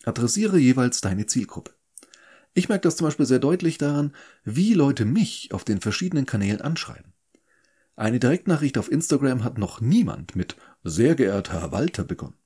Adressiere 0.06 0.60
jeweils 0.60 1.02
deine 1.02 1.26
Zielgruppe. 1.26 1.74
Ich 2.54 2.70
merke 2.70 2.84
das 2.84 2.98
zum 2.98 3.08
Beispiel 3.08 3.26
sehr 3.26 3.40
deutlich 3.40 3.80
daran, 3.80 4.14
wie 4.44 4.76
Leute 4.76 5.06
mich 5.06 5.52
auf 5.54 5.64
den 5.64 5.82
verschiedenen 5.82 6.28
Kanälen 6.28 6.62
anschreiben. 6.62 7.14
Eine 7.96 8.20
Direktnachricht 8.20 8.78
auf 8.78 8.92
Instagram 8.92 9.44
hat 9.44 9.58
noch 9.58 9.82
niemand 9.82 10.36
mit 10.36 10.56
sehr 10.84 11.16
geehrter 11.16 11.62
Herr 11.62 11.72
Walter 11.72 12.04
begonnen. 12.04 12.38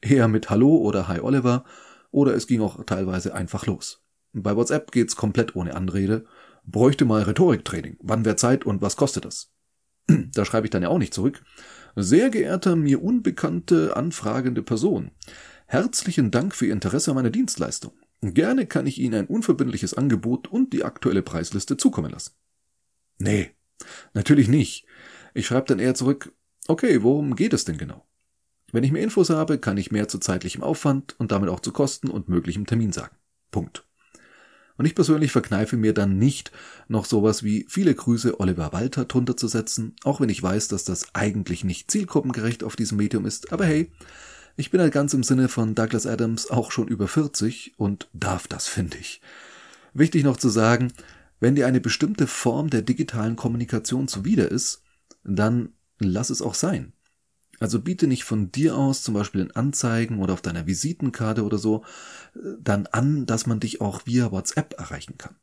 Eher 0.00 0.26
mit 0.26 0.50
Hallo 0.50 0.74
oder 0.78 1.06
Hi 1.06 1.20
Oliver 1.20 1.64
oder 2.10 2.34
es 2.34 2.48
ging 2.48 2.62
auch 2.62 2.82
teilweise 2.84 3.32
einfach 3.32 3.66
los. 3.66 4.01
Bei 4.32 4.56
WhatsApp 4.56 4.92
geht's 4.92 5.16
komplett 5.16 5.54
ohne 5.56 5.74
Anrede. 5.74 6.24
Bräuchte 6.64 7.04
mal 7.04 7.22
Rhetoriktraining. 7.22 7.98
Wann 8.00 8.24
wäre 8.24 8.36
Zeit 8.36 8.64
und 8.64 8.80
was 8.82 8.96
kostet 8.96 9.24
das? 9.24 9.52
da 10.06 10.44
schreibe 10.44 10.66
ich 10.66 10.70
dann 10.70 10.82
ja 10.82 10.88
auch 10.88 10.98
nicht 10.98 11.14
zurück. 11.14 11.42
Sehr 11.96 12.30
geehrter, 12.30 12.76
mir 12.76 13.02
unbekannte, 13.02 13.96
anfragende 13.96 14.62
Person. 14.62 15.10
Herzlichen 15.66 16.30
Dank 16.30 16.54
für 16.54 16.66
Ihr 16.66 16.72
Interesse 16.72 17.10
an 17.10 17.16
meiner 17.16 17.30
Dienstleistung. 17.30 17.92
Gerne 18.22 18.66
kann 18.66 18.86
ich 18.86 18.98
Ihnen 18.98 19.14
ein 19.14 19.26
unverbindliches 19.26 19.94
Angebot 19.94 20.48
und 20.48 20.72
die 20.72 20.84
aktuelle 20.84 21.22
Preisliste 21.22 21.76
zukommen 21.76 22.10
lassen. 22.10 22.32
Nee, 23.18 23.50
natürlich 24.14 24.48
nicht. 24.48 24.86
Ich 25.34 25.46
schreibe 25.46 25.66
dann 25.66 25.78
eher 25.78 25.94
zurück, 25.94 26.32
okay, 26.68 27.02
worum 27.02 27.36
geht 27.36 27.52
es 27.52 27.64
denn 27.64 27.78
genau? 27.78 28.06
Wenn 28.70 28.84
ich 28.84 28.92
mehr 28.92 29.02
Infos 29.02 29.28
habe, 29.28 29.58
kann 29.58 29.76
ich 29.76 29.90
mehr 29.90 30.08
zu 30.08 30.18
zeitlichem 30.18 30.62
Aufwand 30.62 31.18
und 31.18 31.32
damit 31.32 31.50
auch 31.50 31.60
zu 31.60 31.72
Kosten 31.72 32.08
und 32.08 32.28
möglichem 32.28 32.64
Termin 32.64 32.92
sagen. 32.92 33.16
Punkt. 33.50 33.84
Und 34.82 34.86
ich 34.86 34.96
persönlich 34.96 35.30
verkneife 35.30 35.76
mir 35.76 35.94
dann 35.94 36.18
nicht, 36.18 36.50
noch 36.88 37.04
sowas 37.04 37.44
wie 37.44 37.64
viele 37.68 37.94
Grüße 37.94 38.40
Oliver 38.40 38.72
Walter 38.72 39.04
drunter 39.04 39.36
zu 39.36 39.46
setzen, 39.46 39.94
auch 40.02 40.20
wenn 40.20 40.28
ich 40.28 40.42
weiß, 40.42 40.66
dass 40.66 40.82
das 40.82 41.14
eigentlich 41.14 41.62
nicht 41.62 41.88
zielgruppengerecht 41.88 42.64
auf 42.64 42.74
diesem 42.74 42.98
Medium 42.98 43.24
ist. 43.24 43.52
Aber 43.52 43.64
hey, 43.64 43.92
ich 44.56 44.72
bin 44.72 44.80
halt 44.80 44.92
ganz 44.92 45.14
im 45.14 45.22
Sinne 45.22 45.48
von 45.48 45.76
Douglas 45.76 46.04
Adams 46.04 46.50
auch 46.50 46.72
schon 46.72 46.88
über 46.88 47.06
40 47.06 47.74
und 47.76 48.08
darf 48.12 48.48
das, 48.48 48.66
finde 48.66 48.96
ich. 48.98 49.20
Wichtig 49.94 50.24
noch 50.24 50.36
zu 50.36 50.48
sagen, 50.48 50.92
wenn 51.38 51.54
dir 51.54 51.68
eine 51.68 51.80
bestimmte 51.80 52.26
Form 52.26 52.68
der 52.68 52.82
digitalen 52.82 53.36
Kommunikation 53.36 54.08
zuwider 54.08 54.50
ist, 54.50 54.82
dann 55.22 55.74
lass 56.00 56.28
es 56.28 56.42
auch 56.42 56.54
sein. 56.54 56.92
Also 57.62 57.80
biete 57.80 58.08
nicht 58.08 58.24
von 58.24 58.50
dir 58.50 58.76
aus, 58.76 59.02
zum 59.02 59.14
Beispiel 59.14 59.40
in 59.40 59.52
Anzeigen 59.52 60.18
oder 60.18 60.34
auf 60.34 60.42
deiner 60.42 60.66
Visitenkarte 60.66 61.44
oder 61.44 61.58
so, 61.58 61.84
dann 62.58 62.88
an, 62.88 63.24
dass 63.24 63.46
man 63.46 63.60
dich 63.60 63.80
auch 63.80 64.04
via 64.04 64.32
WhatsApp 64.32 64.74
erreichen 64.78 65.16
kann. 65.16 65.36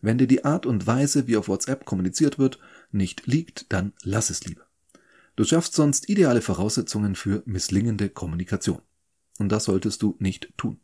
Wenn 0.00 0.16
dir 0.16 0.26
die 0.26 0.46
Art 0.46 0.64
und 0.64 0.86
Weise, 0.86 1.26
wie 1.26 1.36
auf 1.36 1.48
WhatsApp 1.48 1.84
kommuniziert 1.84 2.38
wird, 2.38 2.58
nicht 2.92 3.26
liegt, 3.26 3.70
dann 3.74 3.92
lass 4.02 4.30
es 4.30 4.42
lieber. 4.46 4.62
Du 5.36 5.44
schaffst 5.44 5.74
sonst 5.74 6.08
ideale 6.08 6.40
Voraussetzungen 6.40 7.14
für 7.14 7.42
misslingende 7.44 8.08
Kommunikation. 8.08 8.80
Und 9.38 9.50
das 9.50 9.64
solltest 9.64 10.00
du 10.00 10.16
nicht 10.18 10.54
tun. 10.56 10.80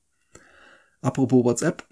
Apropos 1.00 1.42
WhatsApp. 1.42 1.88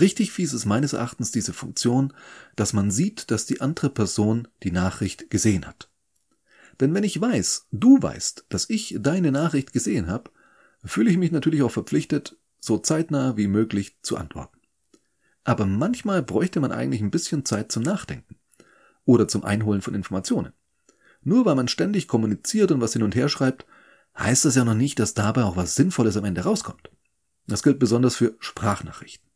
Richtig 0.00 0.32
fies 0.32 0.54
ist 0.54 0.64
meines 0.64 0.94
Erachtens 0.94 1.30
diese 1.30 1.52
Funktion, 1.52 2.14
dass 2.56 2.72
man 2.72 2.90
sieht, 2.90 3.30
dass 3.30 3.44
die 3.44 3.60
andere 3.60 3.90
Person 3.90 4.48
die 4.62 4.70
Nachricht 4.70 5.28
gesehen 5.28 5.66
hat. 5.66 5.91
Denn 6.80 6.94
wenn 6.94 7.04
ich 7.04 7.20
weiß, 7.20 7.68
du 7.70 8.00
weißt, 8.00 8.46
dass 8.48 8.70
ich 8.70 8.96
deine 9.00 9.32
Nachricht 9.32 9.72
gesehen 9.72 10.08
habe, 10.08 10.30
fühle 10.84 11.10
ich 11.10 11.18
mich 11.18 11.32
natürlich 11.32 11.62
auch 11.62 11.70
verpflichtet, 11.70 12.36
so 12.58 12.78
zeitnah 12.78 13.36
wie 13.36 13.48
möglich 13.48 13.98
zu 14.02 14.16
antworten. 14.16 14.58
Aber 15.44 15.66
manchmal 15.66 16.22
bräuchte 16.22 16.60
man 16.60 16.72
eigentlich 16.72 17.02
ein 17.02 17.10
bisschen 17.10 17.44
Zeit 17.44 17.72
zum 17.72 17.82
Nachdenken. 17.82 18.36
oder 19.04 19.26
zum 19.26 19.44
Einholen 19.44 19.82
von 19.82 19.94
Informationen. 19.94 20.52
Nur 21.22 21.44
weil 21.44 21.56
man 21.56 21.66
ständig 21.66 22.06
kommuniziert 22.06 22.70
und 22.70 22.80
was 22.80 22.92
hin 22.92 23.02
und 23.02 23.16
her 23.16 23.28
schreibt, 23.28 23.66
heißt 24.16 24.44
das 24.44 24.54
ja 24.54 24.64
noch 24.64 24.74
nicht, 24.74 24.98
dass 24.98 25.14
dabei 25.14 25.42
auch 25.42 25.56
was 25.56 25.74
Sinnvolles 25.74 26.16
am 26.16 26.24
Ende 26.24 26.42
rauskommt. 26.42 26.90
Das 27.46 27.64
gilt 27.64 27.78
besonders 27.78 28.14
für 28.14 28.36
Sprachnachrichten. 28.38 29.28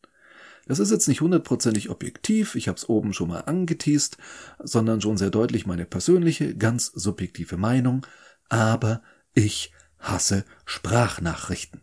Das 0.67 0.81
ist 0.81 0.91
jetzt 0.91 1.07
nicht 1.07 1.21
hundertprozentig 1.21 1.91
objektiv, 1.91 2.57
ich 2.57 2.67
habe 2.67 2.77
es 2.77 2.89
oben 2.89 3.13
schon 3.13 3.29
mal 3.29 3.41
angeteased, 3.41 4.19
sondern 4.59 5.01
schon 5.01 5.17
sehr 5.17 5.31
deutlich 5.31 5.65
meine 5.65 5.87
persönliche, 5.87 6.57
ganz 6.57 6.87
subjektive 6.87 7.57
Meinung, 7.57 8.05
aber 8.49 9.03
ich 9.33 9.73
hasse 9.99 10.45
Sprachnachrichten. 10.65 11.83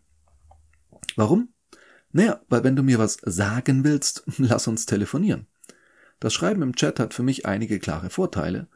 Warum? 1.15 1.49
Naja, 2.11 2.41
weil 2.49 2.63
wenn 2.63 2.75
du 2.75 2.83
mir 2.83 2.99
was 2.99 3.17
sagen 3.23 3.83
willst, 3.85 4.23
lass 4.37 4.67
uns 4.67 4.85
telefonieren. 4.85 5.47
Das 6.19 6.33
Schreiben 6.33 6.61
im 6.61 6.75
Chat 6.75 6.99
hat 6.99 7.13
für 7.13 7.23
mich 7.23 7.45
einige 7.45 7.79
klare 7.79 8.09
Vorteile. 8.09 8.67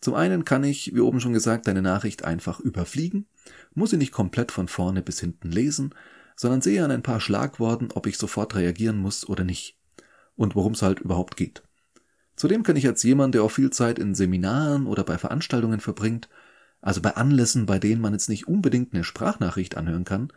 Zum 0.00 0.14
einen 0.14 0.44
kann 0.44 0.64
ich, 0.64 0.94
wie 0.94 1.00
oben 1.00 1.20
schon 1.20 1.32
gesagt, 1.32 1.66
deine 1.66 1.82
Nachricht 1.82 2.24
einfach 2.24 2.60
überfliegen, 2.60 3.26
muss 3.74 3.90
sie 3.90 3.96
nicht 3.96 4.12
komplett 4.12 4.52
von 4.52 4.68
vorne 4.68 5.02
bis 5.02 5.20
hinten 5.20 5.50
lesen, 5.50 5.94
sondern 6.36 6.60
sehe 6.60 6.84
an 6.84 6.90
ein 6.90 7.02
paar 7.02 7.20
Schlagworten, 7.20 7.88
ob 7.94 8.06
ich 8.06 8.18
sofort 8.18 8.54
reagieren 8.54 8.98
muss 8.98 9.28
oder 9.28 9.44
nicht. 9.44 9.78
Und 10.36 10.54
worum 10.54 10.72
es 10.72 10.82
halt 10.82 11.00
überhaupt 11.00 11.36
geht. 11.36 11.62
Zudem 12.36 12.64
kann 12.64 12.76
ich 12.76 12.86
als 12.86 13.02
jemand, 13.04 13.34
der 13.34 13.44
auch 13.44 13.50
viel 13.50 13.70
Zeit 13.70 13.98
in 13.98 14.14
Seminaren 14.14 14.86
oder 14.86 15.04
bei 15.04 15.18
Veranstaltungen 15.18 15.80
verbringt, 15.80 16.28
also 16.80 17.00
bei 17.00 17.14
Anlässen, 17.16 17.66
bei 17.66 17.78
denen 17.78 18.00
man 18.00 18.12
jetzt 18.12 18.28
nicht 18.28 18.48
unbedingt 18.48 18.92
eine 18.92 19.04
Sprachnachricht 19.04 19.76
anhören 19.76 20.04
kann, 20.04 20.32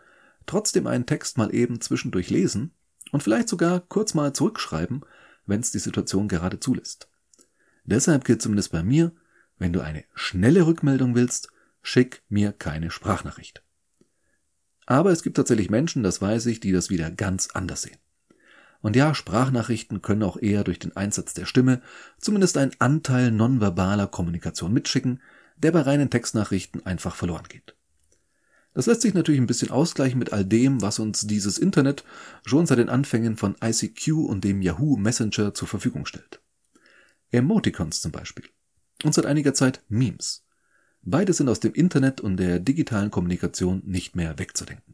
trotzdem 0.46 0.88
einen 0.88 1.06
Text 1.06 1.38
mal 1.38 1.54
eben 1.54 1.82
zwischendurch 1.82 2.30
lesen 2.30 2.72
und 3.12 3.24
vielleicht 3.24 3.50
sogar 3.50 3.80
kurz 3.80 4.14
mal 4.14 4.34
zurückschreiben, 4.34 5.04
wenn 5.46 5.62
es 5.62 5.72
die 5.72 5.80
Situation 5.80 6.28
gerade 6.28 6.60
zulässt. 6.60 7.10
Deshalb 7.84 8.26
gilt 8.26 8.42
zumindest 8.42 8.72
bei 8.72 8.84
mir, 8.84 9.12
wenn 9.58 9.74
du 9.74 9.82
eine 9.82 10.04
schnelle 10.14 10.68
Rückmeldung 10.68 11.16
willst, 11.16 11.50
schick 11.82 12.22
mir 12.30 12.52
keine 12.52 12.92
Sprachnachricht. 12.92 13.64
Aber 14.88 15.12
es 15.12 15.22
gibt 15.22 15.36
tatsächlich 15.36 15.70
Menschen, 15.70 16.02
das 16.02 16.22
weiß 16.22 16.48
ich, 16.48 16.60
die 16.60 16.72
das 16.72 16.90
wieder 16.90 17.12
ganz 17.12 17.50
anders 17.54 17.84
sehen. 17.84 17.98
Und 18.82 18.96
ja, 18.96 19.14
Sprachnachrichten 19.14 20.02
können 20.02 20.24
auch 20.24 20.38
eher 20.38 20.64
durch 20.64 20.80
den 20.80 20.96
Einsatz 20.96 21.34
der 21.34 21.46
Stimme 21.46 21.82
zumindest 22.20 22.58
einen 22.58 22.72
Anteil 22.80 23.32
nonverbaler 23.32 24.08
Kommunikation 24.08 24.72
mitschicken, 24.72 25.22
der 25.58 25.72
bei 25.72 25.82
reinen 25.82 26.10
Textnachrichten 26.10 26.86
einfach 26.86 27.16
verloren 27.16 27.48
geht. 27.50 27.76
Das 28.74 28.86
lässt 28.86 29.02
sich 29.02 29.14
natürlich 29.14 29.42
ein 29.42 29.48
bisschen 29.48 29.72
ausgleichen 29.72 30.20
mit 30.20 30.32
all 30.32 30.46
dem, 30.46 30.82
was 30.82 31.00
uns 31.00 31.26
dieses 31.26 31.58
Internet 31.58 32.04
schon 32.46 32.66
seit 32.68 32.78
den 32.78 32.90
Anfängen 32.90 33.36
von 33.36 33.56
ICQ 33.62 34.10
und 34.14 34.44
dem 34.44 34.62
Yahoo 34.62 34.96
Messenger 34.98 35.54
zur 35.54 35.68
Verfügung 35.68 36.06
stellt. 36.06 36.40
Emoticons 37.32 38.02
zum 38.02 38.12
Beispiel. 38.12 38.46
Und 39.04 39.14
seit 39.14 39.26
einiger 39.26 39.54
Zeit 39.54 39.84
Memes. 39.90 40.47
Beide 41.10 41.32
sind 41.32 41.48
aus 41.48 41.62
dem 41.62 41.74
Internet 41.74 42.20
und 42.20 42.36
der 42.36 42.60
digitalen 42.60 43.12
Kommunikation 43.12 43.82
nicht 43.86 44.18
mehr 44.18 44.38
wegzudenken. 44.40 44.94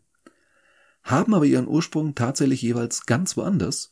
Haben 1.02 1.34
aber 1.34 1.46
ihren 1.46 1.68
Ursprung 1.68 2.14
tatsächlich 2.14 2.62
jeweils 2.62 3.08
ganz 3.08 3.36
woanders 3.36 3.90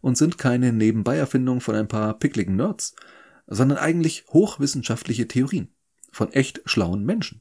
und 0.00 0.16
sind 0.16 0.38
keine 0.38 0.72
Nebenbeierfindung 0.72 1.60
von 1.60 1.74
ein 1.74 1.88
paar 1.88 2.20
pickligen 2.20 2.54
Nerds, 2.54 2.94
sondern 3.48 3.78
eigentlich 3.78 4.26
hochwissenschaftliche 4.28 5.26
Theorien 5.26 5.74
von 6.12 6.32
echt 6.32 6.62
schlauen 6.66 7.04
Menschen. 7.04 7.40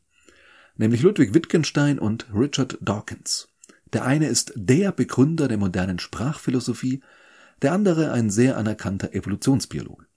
Nämlich 0.76 1.04
Ludwig 1.04 1.36
Wittgenstein 1.36 2.00
und 2.00 2.26
Richard 2.34 2.80
Dawkins. 2.82 3.50
Der 3.94 4.06
eine 4.06 4.28
ist 4.28 4.54
der 4.56 4.92
Begründer 4.92 5.48
der 5.48 5.60
modernen 5.60 6.00
Sprachphilosophie, 6.00 7.04
der 7.62 7.74
andere 7.74 8.12
ein 8.12 8.32
sehr 8.32 8.58
anerkannter 8.58 9.14
Evolutionsbiologe. 9.14 10.08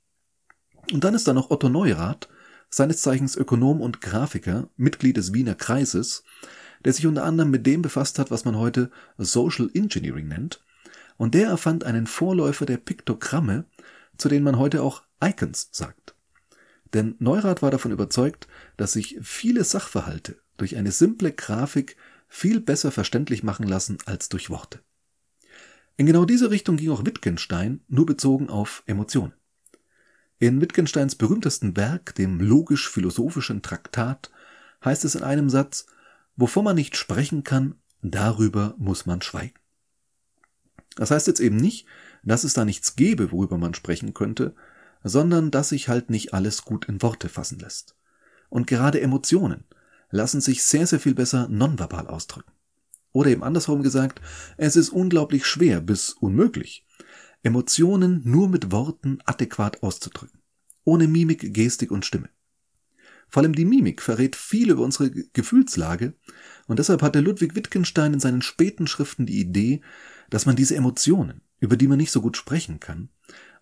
Und 0.95 1.05
dann 1.05 1.15
ist 1.15 1.29
da 1.29 1.35
noch 1.35 1.51
Otto 1.51 1.69
Neurath, 1.69 2.31
seines 2.71 3.03
Zeichens 3.03 3.37
Ökonom 3.37 3.81
und 3.81 4.01
Grafiker, 4.01 4.69
Mitglied 4.77 5.17
des 5.17 5.33
Wiener 5.33 5.55
Kreises, 5.55 6.23
der 6.85 6.93
sich 6.93 7.07
unter 7.07 7.25
anderem 7.25 7.51
mit 7.51 7.67
dem 7.67 7.83
befasst 7.83 8.19
hat, 8.19 8.31
was 8.31 8.45
man 8.45 8.57
heute 8.57 8.91
Social 9.17 9.71
Engineering 9.75 10.29
nennt, 10.29 10.63
und 11.17 11.35
der 11.35 11.49
erfand 11.49 11.85
einen 11.85 12.07
Vorläufer 12.07 12.67
der 12.67 12.77
Piktogramme, 12.77 13.65
zu 14.17 14.29
denen 14.29 14.45
man 14.45 14.59
heute 14.59 14.83
auch 14.83 15.03
Icons 15.23 15.69
sagt. 15.73 16.15
Denn 16.95 17.17
Neurath 17.19 17.63
war 17.63 17.71
davon 17.71 17.93
überzeugt, 17.93 18.47
dass 18.77 18.93
sich 18.93 19.19
viele 19.23 19.65
Sachverhalte 19.65 20.39
durch 20.57 20.77
eine 20.77 20.93
simple 20.93 21.33
Grafik 21.33 21.97
viel 22.29 22.61
besser 22.61 22.91
verständlich 22.91 23.43
machen 23.43 23.67
lassen 23.67 23.99
als 24.07 24.29
durch 24.29 24.51
Worte. 24.51 24.81
In 25.97 26.07
genau 26.07 26.25
diese 26.25 26.51
Richtung 26.51 26.77
ging 26.77 26.91
auch 26.91 27.05
Wittgenstein, 27.05 27.81
nur 27.89 28.07
bezogen 28.07 28.49
auf 28.49 28.83
Emotionen. 28.87 29.33
In 30.41 30.61
Wittgensteins 30.61 31.17
berühmtesten 31.17 31.77
Werk, 31.77 32.15
dem 32.15 32.41
logisch-philosophischen 32.41 33.61
Traktat, 33.61 34.31
heißt 34.85 35.05
es 35.05 35.17
in 35.17 35.25
einem 35.25 35.51
Satz, 35.51 35.87
wovon 36.37 36.65
man 36.65 36.77
nicht 36.77 36.97
sprechen 36.97 37.43
kann, 37.43 37.75
darüber 38.03 38.75
muss 38.79 39.05
man 39.05 39.21
schweigen. 39.21 39.59
Das 40.95 41.11
heißt 41.11 41.27
jetzt 41.27 41.41
eben 41.41 41.57
nicht, 41.57 41.87
dass 42.23 42.45
es 42.45 42.55
da 42.55 42.65
nichts 42.65 42.95
gäbe, 42.95 43.33
worüber 43.33 43.59
man 43.59 43.75
sprechen 43.75 44.15
könnte, 44.15 44.55
sondern 45.03 45.51
dass 45.51 45.71
sich 45.71 45.89
halt 45.89 46.11
nicht 46.11 46.35
alles 46.35 46.63
gut 46.63 46.85
in 46.87 47.03
Worte 47.03 47.29
fassen 47.29 47.59
lässt. 47.59 47.97
Und 48.49 48.69
gerade 48.69 49.01
Emotionen 49.01 49.65
lassen 50.11 50.41
sich 50.41 50.63
sehr, 50.63 50.87
sehr 50.87 51.01
viel 51.01 51.15
besser 51.15 51.49
nonverbal 51.49 52.07
ausdrücken. 52.07 52.53
Oder 53.13 53.31
eben 53.31 53.43
andersherum 53.43 53.83
gesagt, 53.83 54.21
es 54.57 54.77
ist 54.77 54.91
unglaublich 54.91 55.47
schwer 55.47 55.81
bis 55.81 56.11
unmöglich, 56.11 56.87
Emotionen 57.49 58.21
nur 58.25 58.47
mit 58.47 58.73
Worten 58.73 59.21
adäquat 59.25 59.83
auszudrücken. 59.83 60.43
Ohne 60.85 61.09
Mimik, 61.09 61.55
Gestik 61.55 61.91
und 61.91 62.05
Stimme. 62.05 62.29
Vor 63.27 63.43
allem 63.43 63.55
die 63.55 63.65
Mimik 63.65 64.03
verrät 64.03 64.37
viel 64.37 64.69
über 64.69 64.83
unsere 64.83 65.11
Gefühlslage 65.11 66.13
und 66.67 66.79
deshalb 66.79 67.01
hatte 67.01 67.21
Ludwig 67.21 67.55
Wittgenstein 67.55 68.13
in 68.13 68.21
seinen 68.21 68.43
späten 68.43 68.87
Schriften 68.87 69.25
die 69.25 69.41
Idee, 69.41 69.81
dass 70.29 70.45
man 70.45 70.57
diese 70.57 70.77
Emotionen, 70.77 71.41
über 71.59 71.79
die 71.79 71.89
man 71.89 71.97
nicht 71.97 72.11
so 72.11 72.21
gut 72.21 72.37
sprechen 72.37 72.81
kann 72.81 73.09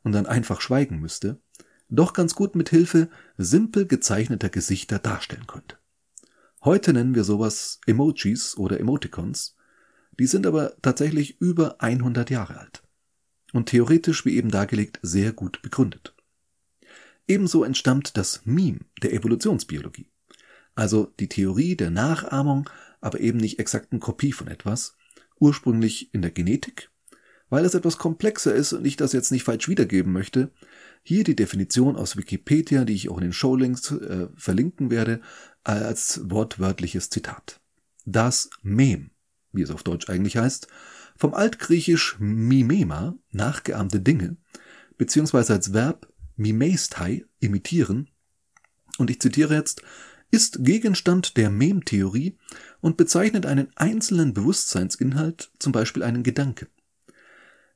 und 0.03 0.11
dann 0.11 0.27
einfach 0.27 0.61
schweigen 0.61 0.99
müsste, 0.99 1.41
doch 1.89 2.13
ganz 2.13 2.35
gut 2.35 2.57
mit 2.57 2.71
Hilfe 2.71 3.09
simpel 3.39 3.87
gezeichneter 3.87 4.49
Gesichter 4.49 4.99
darstellen 4.99 5.47
könnte. 5.47 5.77
Heute 6.65 6.93
nennen 6.93 7.15
wir 7.15 7.23
sowas 7.23 7.81
Emojis 7.87 8.57
oder 8.57 8.81
Emoticons, 8.81 9.55
die 10.19 10.27
sind 10.27 10.45
aber 10.45 10.77
tatsächlich 10.83 11.41
über 11.41 11.81
100 11.81 12.31
Jahre 12.31 12.59
alt 12.59 12.83
und 13.53 13.69
theoretisch, 13.69 14.25
wie 14.25 14.37
eben 14.37 14.51
dargelegt, 14.51 14.99
sehr 15.03 15.33
gut 15.33 15.63
begründet. 15.63 16.15
Ebenso 17.29 17.65
entstammt 17.65 18.17
das 18.17 18.43
Meme 18.45 18.81
der 19.03 19.13
Evolutionsbiologie, 19.13 20.11
also 20.75 21.13
die 21.19 21.29
Theorie 21.29 21.77
der 21.77 21.91
Nachahmung, 21.91 22.71
aber 23.01 23.21
eben 23.21 23.39
nicht 23.39 23.59
exakten 23.59 24.01
Kopie 24.01 24.33
von 24.33 24.49
etwas, 24.49 24.97
ursprünglich 25.41 26.15
in 26.15 26.23
der 26.23 26.31
Genetik, 26.31 26.91
weil 27.49 27.65
es 27.65 27.75
etwas 27.75 27.99
komplexer 27.99 28.55
ist 28.55 28.73
und 28.73 28.85
ich 28.85 28.97
das 28.97 29.13
jetzt 29.13 29.33
nicht 29.33 29.45
falsch 29.45 29.69
wiedergeben 29.69 30.13
möchte, 30.13 30.51
hier 31.03 31.25
die 31.25 31.37
Definition 31.37 31.97
aus 31.97 32.17
Wikipedia, 32.17 32.85
die 32.85 32.95
ich 32.95 33.09
auch 33.09 33.19
in 33.19 33.25
den 33.25 33.33
Showlinks 33.33 33.91
äh, 33.93 34.29
verlinken 34.37 34.91
werde, 34.91 35.21
als 35.63 36.21
wortwörtliches 36.25 37.11
Zitat. 37.11 37.61
Das 38.05 38.51
Mem, 38.63 39.11
wie 39.53 39.63
es 39.63 39.71
auf 39.71 39.83
Deutsch 39.83 40.09
eigentlich 40.09 40.37
heißt, 40.37 40.69
vom 41.17 41.35
altgriechisch 41.35 42.17
mimema, 42.19 43.17
nachgeahmte 43.31 44.01
Dinge, 44.01 44.37
beziehungsweise 44.97 45.55
als 45.55 45.73
Verb 45.73 46.13
mimeistai, 46.37 47.25
imitieren, 47.41 48.11
und 48.99 49.11
ich 49.11 49.21
zitiere 49.21 49.55
jetzt, 49.55 49.83
ist 50.31 50.65
Gegenstand 50.65 51.37
der 51.37 51.51
Mem-Theorie 51.51 52.37
und 52.81 52.97
bezeichnet 52.97 53.47
einen 53.47 53.69
einzelnen 53.77 54.35
Bewusstseinsinhalt, 54.35 55.51
zum 55.59 55.73
Beispiel 55.73 56.03
einen 56.03 56.23
Gedanken. 56.23 56.67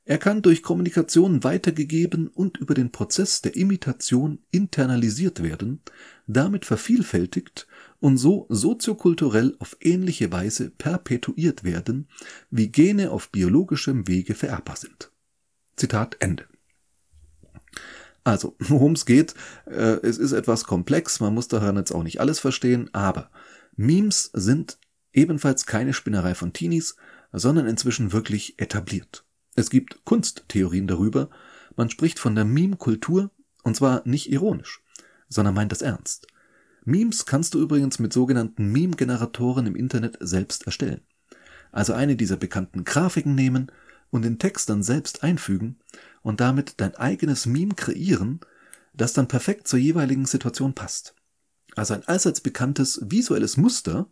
Er 0.03 0.17
kann 0.17 0.41
durch 0.41 0.63
Kommunikation 0.63 1.43
weitergegeben 1.43 2.27
und 2.27 2.57
über 2.57 2.73
den 2.73 2.91
Prozess 2.91 3.41
der 3.41 3.55
Imitation 3.55 4.39
internalisiert 4.49 5.43
werden, 5.43 5.81
damit 6.25 6.65
vervielfältigt 6.65 7.67
und 7.99 8.17
so 8.17 8.47
soziokulturell 8.49 9.55
auf 9.59 9.77
ähnliche 9.79 10.31
Weise 10.31 10.71
perpetuiert 10.71 11.63
werden, 11.63 12.07
wie 12.49 12.69
Gene 12.69 13.11
auf 13.11 13.29
biologischem 13.29 14.07
Wege 14.07 14.33
vererbbar 14.33 14.75
sind. 14.75 15.11
Zitat 15.75 16.17
Ende. 16.19 16.45
Also, 18.23 18.55
worum 18.59 18.93
es 18.93 19.05
geht, 19.05 19.35
äh, 19.65 19.99
es 20.01 20.17
ist 20.17 20.31
etwas 20.31 20.63
komplex, 20.63 21.19
man 21.19 21.33
muss 21.33 21.47
daran 21.47 21.77
jetzt 21.77 21.91
auch 21.91 22.03
nicht 22.03 22.19
alles 22.19 22.39
verstehen, 22.39 22.89
aber 22.93 23.29
Memes 23.75 24.31
sind 24.33 24.79
ebenfalls 25.13 25.65
keine 25.65 25.93
Spinnerei 25.93 26.33
von 26.33 26.53
Teenies, 26.53 26.95
sondern 27.31 27.67
inzwischen 27.67 28.11
wirklich 28.11 28.59
etabliert. 28.59 29.25
Es 29.55 29.69
gibt 29.69 30.05
Kunsttheorien 30.05 30.87
darüber, 30.87 31.29
man 31.75 31.89
spricht 31.89 32.19
von 32.19 32.35
der 32.35 32.45
Meme-Kultur, 32.45 33.31
und 33.63 33.75
zwar 33.75 34.01
nicht 34.05 34.31
ironisch, 34.31 34.81
sondern 35.29 35.53
meint 35.53 35.71
das 35.71 35.81
ernst. 35.81 36.27
Memes 36.83 37.25
kannst 37.25 37.53
du 37.53 37.61
übrigens 37.61 37.99
mit 37.99 38.11
sogenannten 38.11 38.71
Meme-Generatoren 38.71 39.67
im 39.67 39.75
Internet 39.75 40.17
selbst 40.19 40.65
erstellen. 40.65 41.01
Also 41.71 41.93
eine 41.93 42.15
dieser 42.15 42.37
bekannten 42.37 42.83
Grafiken 42.83 43.35
nehmen 43.35 43.71
und 44.09 44.23
den 44.23 44.39
Text 44.39 44.69
dann 44.69 44.83
selbst 44.83 45.23
einfügen 45.23 45.79
und 46.21 46.41
damit 46.41 46.81
dein 46.81 46.95
eigenes 46.95 47.45
Meme 47.45 47.75
kreieren, 47.75 48.39
das 48.93 49.13
dann 49.13 49.27
perfekt 49.27 49.67
zur 49.67 49.79
jeweiligen 49.79 50.25
Situation 50.25 50.73
passt. 50.73 51.15
Also 51.75 51.93
ein 51.93 52.07
allseits 52.07 52.41
bekanntes 52.41 52.99
visuelles 53.03 53.57
Muster, 53.57 54.07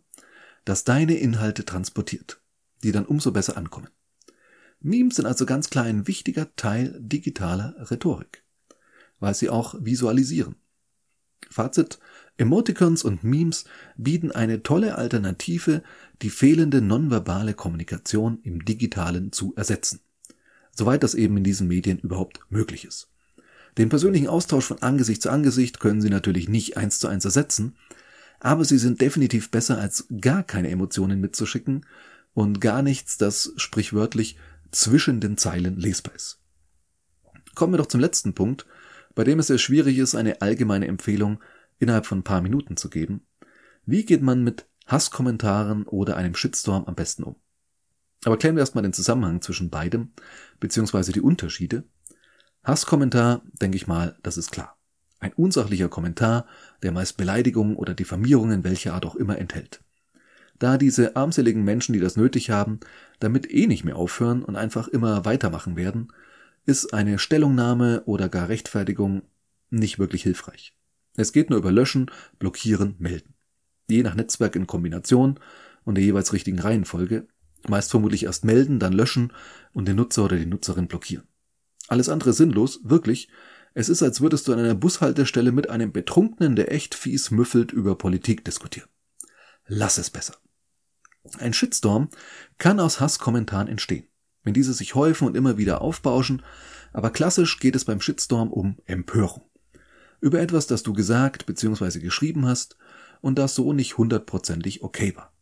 das 0.64 0.84
deine 0.84 1.14
Inhalte 1.14 1.64
transportiert, 1.64 2.40
die 2.82 2.92
dann 2.92 3.04
umso 3.04 3.32
besser 3.32 3.56
ankommen. 3.56 3.88
Memes 4.80 5.16
sind 5.16 5.26
also 5.26 5.46
ganz 5.46 5.70
klar 5.70 5.84
ein 5.84 6.06
wichtiger 6.06 6.54
Teil 6.56 6.96
digitaler 6.98 7.74
Rhetorik, 7.90 8.42
weil 9.18 9.34
sie 9.34 9.50
auch 9.50 9.74
visualisieren. 9.78 10.56
Fazit, 11.50 11.98
Emoticons 12.36 13.02
und 13.04 13.22
Memes 13.24 13.64
bieten 13.96 14.30
eine 14.30 14.62
tolle 14.62 14.96
Alternative, 14.96 15.82
die 16.22 16.30
fehlende 16.30 16.80
nonverbale 16.80 17.54
Kommunikation 17.54 18.38
im 18.42 18.64
digitalen 18.64 19.32
zu 19.32 19.52
ersetzen. 19.56 20.00
Soweit 20.72 21.02
das 21.02 21.14
eben 21.14 21.36
in 21.36 21.44
diesen 21.44 21.68
Medien 21.68 21.98
überhaupt 21.98 22.40
möglich 22.48 22.84
ist. 22.84 23.08
Den 23.76 23.88
persönlichen 23.88 24.28
Austausch 24.28 24.64
von 24.64 24.82
Angesicht 24.82 25.22
zu 25.22 25.30
Angesicht 25.30 25.80
können 25.80 26.00
Sie 26.00 26.10
natürlich 26.10 26.48
nicht 26.48 26.76
eins 26.76 26.98
zu 26.98 27.08
eins 27.08 27.24
ersetzen, 27.24 27.76
aber 28.40 28.64
sie 28.64 28.78
sind 28.78 29.00
definitiv 29.00 29.50
besser 29.50 29.78
als 29.78 30.06
gar 30.20 30.42
keine 30.42 30.70
Emotionen 30.70 31.20
mitzuschicken 31.20 31.84
und 32.32 32.60
gar 32.60 32.82
nichts, 32.82 33.18
das 33.18 33.52
sprichwörtlich 33.56 34.36
zwischen 34.70 35.20
den 35.20 35.36
Zeilen 35.36 35.76
lesbar 35.76 36.14
ist. 36.14 36.40
Kommen 37.54 37.72
wir 37.72 37.78
doch 37.78 37.86
zum 37.86 38.00
letzten 38.00 38.34
Punkt, 38.34 38.66
bei 39.14 39.24
dem 39.24 39.38
es 39.38 39.48
sehr 39.48 39.58
schwierig 39.58 39.98
ist, 39.98 40.14
eine 40.14 40.40
allgemeine 40.40 40.86
Empfehlung 40.86 41.40
innerhalb 41.78 42.06
von 42.06 42.18
ein 42.18 42.24
paar 42.24 42.42
Minuten 42.42 42.76
zu 42.76 42.90
geben. 42.90 43.26
Wie 43.84 44.04
geht 44.04 44.22
man 44.22 44.44
mit 44.44 44.66
Hasskommentaren 44.86 45.84
oder 45.84 46.16
einem 46.16 46.34
Shitstorm 46.34 46.84
am 46.84 46.94
besten 46.94 47.24
um? 47.24 47.36
Aber 48.24 48.36
klären 48.36 48.54
wir 48.54 48.60
erstmal 48.60 48.82
den 48.82 48.92
Zusammenhang 48.92 49.40
zwischen 49.40 49.70
beidem, 49.70 50.12
beziehungsweise 50.60 51.12
die 51.12 51.22
Unterschiede. 51.22 51.84
Hasskommentar, 52.62 53.42
denke 53.60 53.76
ich 53.76 53.86
mal, 53.86 54.18
das 54.22 54.36
ist 54.36 54.52
klar. 54.52 54.76
Ein 55.18 55.32
unsachlicher 55.32 55.88
Kommentar, 55.88 56.46
der 56.82 56.92
meist 56.92 57.16
Beleidigungen 57.16 57.76
oder 57.76 57.94
Diffamierungen 57.94 58.64
welcher 58.64 58.94
Art 58.94 59.06
auch 59.06 59.16
immer 59.16 59.38
enthält. 59.38 59.82
Da 60.58 60.76
diese 60.76 61.16
armseligen 61.16 61.64
Menschen, 61.64 61.94
die 61.94 62.00
das 62.00 62.16
nötig 62.16 62.50
haben, 62.50 62.80
damit 63.20 63.50
eh 63.50 63.66
nicht 63.66 63.84
mehr 63.84 63.96
aufhören 63.96 64.42
und 64.42 64.56
einfach 64.56 64.88
immer 64.88 65.24
weitermachen 65.24 65.76
werden, 65.76 66.12
ist 66.66 66.92
eine 66.92 67.18
Stellungnahme 67.18 68.02
oder 68.06 68.28
gar 68.28 68.48
Rechtfertigung 68.48 69.22
nicht 69.70 69.98
wirklich 69.98 70.22
hilfreich. 70.22 70.74
Es 71.16 71.32
geht 71.32 71.50
nur 71.50 71.58
über 71.58 71.72
Löschen, 71.72 72.10
Blockieren, 72.38 72.96
Melden. 72.98 73.34
Je 73.88 74.02
nach 74.02 74.14
Netzwerk 74.14 74.56
in 74.56 74.66
Kombination 74.66 75.38
und 75.84 75.96
der 75.96 76.04
jeweils 76.04 76.32
richtigen 76.32 76.58
Reihenfolge, 76.58 77.26
meist 77.68 77.90
vermutlich 77.90 78.24
erst 78.24 78.44
melden, 78.44 78.78
dann 78.78 78.92
löschen 78.92 79.32
und 79.72 79.86
den 79.86 79.96
Nutzer 79.96 80.24
oder 80.24 80.36
die 80.36 80.46
Nutzerin 80.46 80.88
blockieren. 80.88 81.26
Alles 81.88 82.08
andere 82.08 82.32
sinnlos, 82.32 82.80
wirklich. 82.84 83.28
Es 83.74 83.88
ist, 83.88 84.02
als 84.02 84.20
würdest 84.20 84.48
du 84.48 84.52
an 84.52 84.60
einer 84.60 84.74
Bushaltestelle 84.74 85.52
mit 85.52 85.70
einem 85.70 85.92
Betrunkenen, 85.92 86.56
der 86.56 86.72
echt 86.72 86.94
fies 86.94 87.30
müffelt, 87.30 87.72
über 87.72 87.96
Politik 87.96 88.44
diskutieren. 88.44 88.88
Lass 89.66 89.98
es 89.98 90.10
besser. 90.10 90.36
Ein 91.38 91.52
Shitstorm 91.52 92.08
kann 92.58 92.80
aus 92.80 93.00
Hasskommentaren 93.00 93.68
entstehen, 93.68 94.08
wenn 94.42 94.54
diese 94.54 94.72
sich 94.72 94.94
häufen 94.94 95.26
und 95.26 95.36
immer 95.36 95.58
wieder 95.58 95.80
aufbauschen, 95.80 96.42
aber 96.92 97.10
klassisch 97.10 97.58
geht 97.58 97.76
es 97.76 97.84
beim 97.84 98.00
Shitstorm 98.00 98.52
um 98.52 98.78
Empörung. 98.86 99.42
Über 100.20 100.40
etwas, 100.40 100.66
das 100.66 100.82
du 100.82 100.92
gesagt 100.92 101.46
bzw. 101.46 102.00
geschrieben 102.00 102.46
hast 102.46 102.76
und 103.20 103.38
das 103.38 103.54
so 103.54 103.72
nicht 103.72 103.98
hundertprozentig 103.98 104.82
okay 104.82 105.14
war 105.16 105.32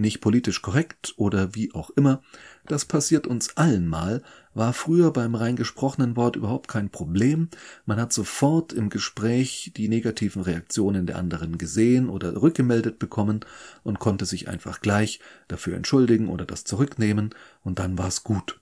nicht 0.00 0.20
politisch 0.20 0.62
korrekt 0.62 1.14
oder 1.16 1.54
wie 1.54 1.72
auch 1.72 1.90
immer, 1.90 2.22
das 2.66 2.84
passiert 2.84 3.26
uns 3.26 3.56
allen 3.56 3.86
mal, 3.86 4.22
war 4.54 4.72
früher 4.72 5.12
beim 5.12 5.34
rein 5.34 5.56
gesprochenen 5.56 6.16
Wort 6.16 6.36
überhaupt 6.36 6.68
kein 6.68 6.90
Problem, 6.90 7.48
man 7.86 8.00
hat 8.00 8.12
sofort 8.12 8.72
im 8.72 8.90
Gespräch 8.90 9.72
die 9.76 9.88
negativen 9.88 10.42
Reaktionen 10.42 11.06
der 11.06 11.18
anderen 11.18 11.58
gesehen 11.58 12.08
oder 12.08 12.40
rückgemeldet 12.40 12.98
bekommen 12.98 13.40
und 13.82 13.98
konnte 13.98 14.26
sich 14.26 14.48
einfach 14.48 14.80
gleich 14.80 15.20
dafür 15.48 15.76
entschuldigen 15.76 16.28
oder 16.28 16.44
das 16.44 16.64
zurücknehmen 16.64 17.30
und 17.62 17.78
dann 17.78 17.98
war's 17.98 18.24
gut. 18.24 18.60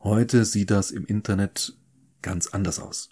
Heute 0.00 0.44
sieht 0.44 0.70
das 0.70 0.90
im 0.90 1.04
Internet 1.04 1.74
ganz 2.22 2.48
anders 2.48 2.80
aus. 2.80 3.10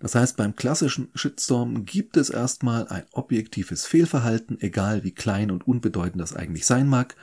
Das 0.00 0.14
heißt, 0.14 0.36
beim 0.36 0.56
klassischen 0.56 1.08
Shitstorm 1.14 1.84
gibt 1.84 2.16
es 2.16 2.30
erstmal 2.30 2.88
ein 2.88 3.04
objektives 3.12 3.86
Fehlverhalten, 3.86 4.58
egal 4.60 5.04
wie 5.04 5.12
klein 5.12 5.50
und 5.50 5.66
unbedeutend 5.66 6.20
das 6.20 6.34
eigentlich 6.34 6.64
sein 6.66 6.88
mag, 6.88 7.16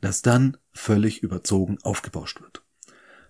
das 0.00 0.22
dann 0.22 0.56
völlig 0.72 1.22
überzogen 1.22 1.78
aufgebauscht 1.82 2.40
wird. 2.40 2.62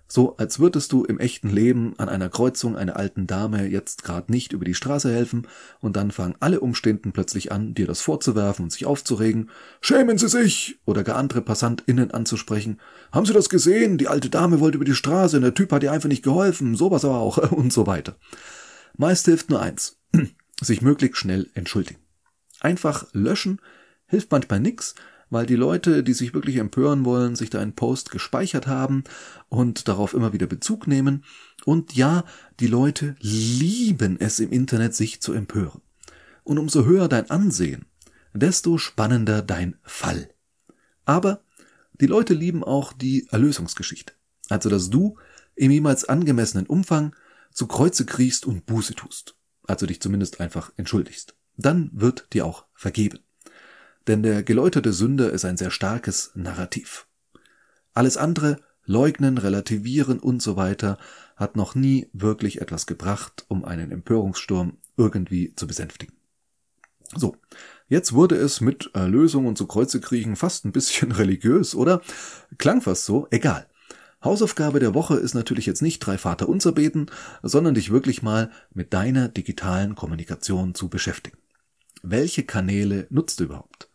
So 0.07 0.37
als 0.37 0.61
würdest 0.61 0.93
du 0.93 1.03
im 1.03 1.19
echten 1.19 1.49
Leben 1.49 1.95
an 1.99 2.09
einer 2.09 2.29
Kreuzung 2.29 2.77
einer 2.77 2.97
alten 2.97 3.27
Dame 3.27 3.67
jetzt 3.67 4.05
gerade 4.05 4.31
nicht 4.31 4.53
über 4.53 4.65
die 4.65 4.75
Straße 4.75 5.13
helfen 5.13 5.49
und 5.81 5.97
dann 5.97 6.11
fangen 6.11 6.37
alle 6.41 6.61
Umstehenden 6.61 7.13
plötzlich 7.13 7.51
an, 7.51 7.75
dir 7.75 7.87
das 7.87 8.03
vorzuwerfen 8.03 8.65
und 8.65 8.71
sich 8.71 8.87
aufzuregen. 8.87 9.51
Schämen 9.81 10.19
Sie 10.19 10.29
sich! 10.29 10.79
Oder 10.85 11.03
gar 11.03 11.17
andere 11.17 11.41
PassantInnen 11.41 12.11
anzusprechen. 12.13 12.81
Haben 13.13 13.27
Sie 13.27 13.33
das 13.33 13.49
gesehen? 13.49 13.99
Die 13.99 14.09
alte 14.09 14.31
Dame 14.31 14.61
wollte 14.61 14.77
über 14.77 14.85
die 14.85 14.95
Straße, 14.95 15.41
der 15.41 15.55
Typ 15.55 15.73
hat 15.73 15.83
ihr 15.83 15.91
einfach 15.91 16.09
nicht 16.09 16.23
geholfen, 16.23 16.77
sowas 16.77 17.05
aber 17.05 17.19
auch 17.19 17.39
und 17.51 17.73
so 17.73 17.87
weiter. 17.87 18.15
Meist 18.97 19.27
hilft 19.27 19.51
nur 19.51 19.61
eins. 19.61 19.99
Sich 20.61 20.83
möglichst 20.83 21.19
schnell 21.19 21.51
entschuldigen. 21.55 22.01
Einfach 22.61 23.07
löschen 23.13 23.61
hilft 24.07 24.31
manchmal 24.31 24.61
nix, 24.61 24.95
weil 25.31 25.47
die 25.47 25.57
Leute, 25.57 26.05
die 26.05 26.13
sich 26.13 26.33
wirklich 26.33 26.57
empören 26.57 27.05
wollen, 27.05 27.35
sich 27.35 27.51
da 27.51 27.61
einen 27.61 27.75
Post 27.75 28.11
gespeichert 28.11 28.67
haben 28.67 29.03
und 29.49 29.89
darauf 29.89 30.15
immer 30.15 30.33
wieder 30.33 30.47
Bezug 30.47 30.87
nehmen. 30.87 31.25
Und 31.65 31.97
ja, 31.97 32.25
die 32.61 32.69
Leute 32.69 33.17
lieben 33.19 34.21
es 34.21 34.39
im 34.39 34.53
Internet, 34.53 34.95
sich 34.95 35.21
zu 35.21 35.33
empören. 35.33 35.81
Und 36.45 36.59
umso 36.59 36.85
höher 36.85 37.09
dein 37.09 37.31
Ansehen, 37.31 37.87
desto 38.33 38.79
spannender 38.79 39.43
dein 39.43 39.77
Fall. 39.83 40.31
Aber 41.05 41.43
die 41.95 42.07
Leute 42.07 42.35
lieben 42.35 42.63
auch 42.63 42.93
die 42.93 43.27
Erlösungsgeschichte. 43.31 44.13
Also, 44.49 44.69
dass 44.69 44.91
du 44.91 45.17
im 45.57 45.71
jemals 45.71 46.05
angemessenen 46.05 46.67
Umfang 46.67 47.15
zu 47.55 47.67
Kreuze 47.67 48.05
kriechst 48.05 48.45
und 48.45 48.67
Buße 48.67 48.95
tust, 48.95 49.37
also 49.63 49.87
dich 49.87 50.03
zumindest 50.03 50.41
einfach 50.41 50.73
entschuldigst. 50.77 51.35
Dann 51.57 51.91
wird 51.95 52.33
dir 52.35 52.45
auch 52.45 52.67
vergeben. 52.75 53.21
Denn 54.07 54.23
der 54.23 54.43
geläuterte 54.43 54.93
Sünder 54.93 55.31
ist 55.31 55.47
ein 55.47 55.57
sehr 55.57 55.71
starkes 55.71 56.33
Narrativ. 56.35 57.07
Alles 57.95 58.17
andere, 58.17 58.61
leugnen, 58.85 59.39
relativieren 59.39 60.19
und 60.19 60.43
so 60.43 60.57
weiter, 60.57 60.99
hat 61.37 61.57
noch 61.57 61.75
nie 61.75 62.09
wirklich 62.13 62.61
etwas 62.61 62.87
gebracht, 62.87 63.45
um 63.49 63.65
einen 63.65 63.91
Empörungssturm 63.91 64.79
irgendwie 64.97 65.55
zu 65.55 65.67
besänftigen. 65.67 66.15
So, 67.17 67.37
jetzt 67.89 68.13
wurde 68.13 68.37
es 68.37 68.61
mit 68.61 68.91
Erlösung 68.95 69.47
und 69.47 69.57
zu 69.57 69.67
Kreuze 69.67 70.01
kriechen 70.01 70.37
fast 70.37 70.65
ein 70.65 70.73
bisschen 70.73 71.13
religiös, 71.13 71.75
oder? 71.75 72.03
Klang 72.59 72.83
fast 72.83 73.05
so, 73.05 73.29
egal. 73.31 73.69
Hausaufgabe 74.25 74.81
der 74.81 74.95
Woche 74.95 75.17
ist 75.17 75.35
natürlich 75.35 75.67
jetzt 75.67 75.83
nicht 75.83 76.01
drei 76.01 76.17
Vater 76.17 76.49
unser 76.49 76.73
beten, 76.73 77.07
sondern 77.43 77.75
dich 77.75 77.91
wirklich 77.91 78.23
mal 78.23 78.51
mit 78.73 78.95
deiner 78.95 79.29
digitalen 79.29 79.95
Kommunikation 79.95 80.75
zu 80.75 80.89
beschäftigen. 80.89 81.37
Welche 82.03 82.43
Kanäle 82.43 83.07
nutzt 83.11 83.41
du 83.41 83.45
überhaupt? 83.45 83.91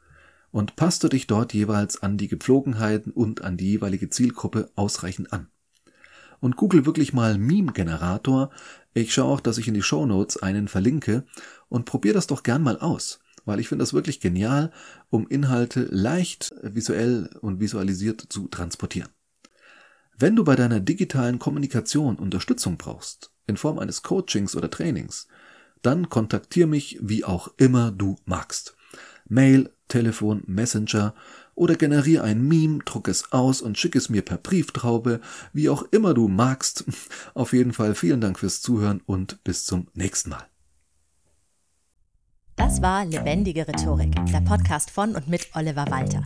Und 0.51 0.75
passt 0.75 1.03
du 1.03 1.09
dich 1.09 1.27
dort 1.27 1.53
jeweils 1.53 2.01
an 2.01 2.17
die 2.17 2.27
Gepflogenheiten 2.27 3.11
und 3.11 3.43
an 3.43 3.57
die 3.57 3.71
jeweilige 3.71 4.09
Zielgruppe 4.09 4.71
ausreichend 4.75 5.33
an? 5.33 5.47
Und 6.39 6.55
google 6.55 6.85
wirklich 6.85 7.11
mal 7.11 7.37
Meme-Generator. 7.37 8.51
Ich 8.93 9.13
schaue 9.13 9.33
auch, 9.33 9.39
dass 9.41 9.57
ich 9.57 9.67
in 9.67 9.73
die 9.73 9.83
Show 9.83 10.05
Notes 10.05 10.37
einen 10.37 10.67
verlinke 10.67 11.25
und 11.69 11.85
probier 11.85 12.13
das 12.13 12.27
doch 12.27 12.43
gern 12.43 12.61
mal 12.63 12.77
aus, 12.79 13.19
weil 13.45 13.59
ich 13.59 13.67
finde 13.67 13.83
das 13.83 13.93
wirklich 13.93 14.19
genial, 14.19 14.71
um 15.09 15.27
Inhalte 15.27 15.87
leicht 15.89 16.53
visuell 16.61 17.29
und 17.41 17.59
visualisiert 17.59 18.25
zu 18.29 18.47
transportieren. 18.47 19.09
Wenn 20.21 20.36
du 20.36 20.43
bei 20.43 20.58
deiner 20.58 20.82
digitalen 20.82 21.39
Kommunikation 21.39 22.17
Unterstützung 22.17 22.77
brauchst, 22.77 23.32
in 23.47 23.55
Form 23.55 23.79
eines 23.79 24.03
Coachings 24.03 24.53
oder 24.53 24.69
Trainings, 24.69 25.29
dann 25.82 26.10
kontaktier 26.10 26.67
mich 26.67 26.99
wie 27.01 27.23
auch 27.23 27.53
immer 27.55 27.91
du 27.91 28.17
magst. 28.25 28.75
Mail, 29.29 29.69
Telefon, 29.88 30.43
Messenger 30.45 31.15
oder 31.55 31.75
generier 31.75 32.25
ein 32.25 32.45
Meme, 32.45 32.79
druck 32.84 33.08
es 33.08 33.32
aus 33.32 33.62
und 33.62 33.77
schick 33.77 33.95
es 33.95 34.10
mir 34.10 34.21
per 34.21 34.38
Brieftraube, 34.38 35.21
wie 35.53 35.69
auch 35.69 35.84
immer 35.91 36.13
du 36.13 36.27
magst. 36.27 36.84
Auf 37.34 37.53
jeden 37.53 37.71
Fall 37.71 37.95
vielen 37.95 38.19
Dank 38.19 38.39
fürs 38.39 38.62
Zuhören 38.62 39.01
und 39.05 39.41
bis 39.45 39.63
zum 39.63 39.88
nächsten 39.93 40.32
Mal. 40.32 40.45
Das 42.58 42.82
war 42.82 43.05
Lebendige 43.05 43.65
Rhetorik, 43.65 44.13
der 44.34 44.41
Podcast 44.41 44.91
von 44.91 45.15
und 45.15 45.29
mit 45.29 45.47
Oliver 45.55 45.86
Walter. 45.89 46.25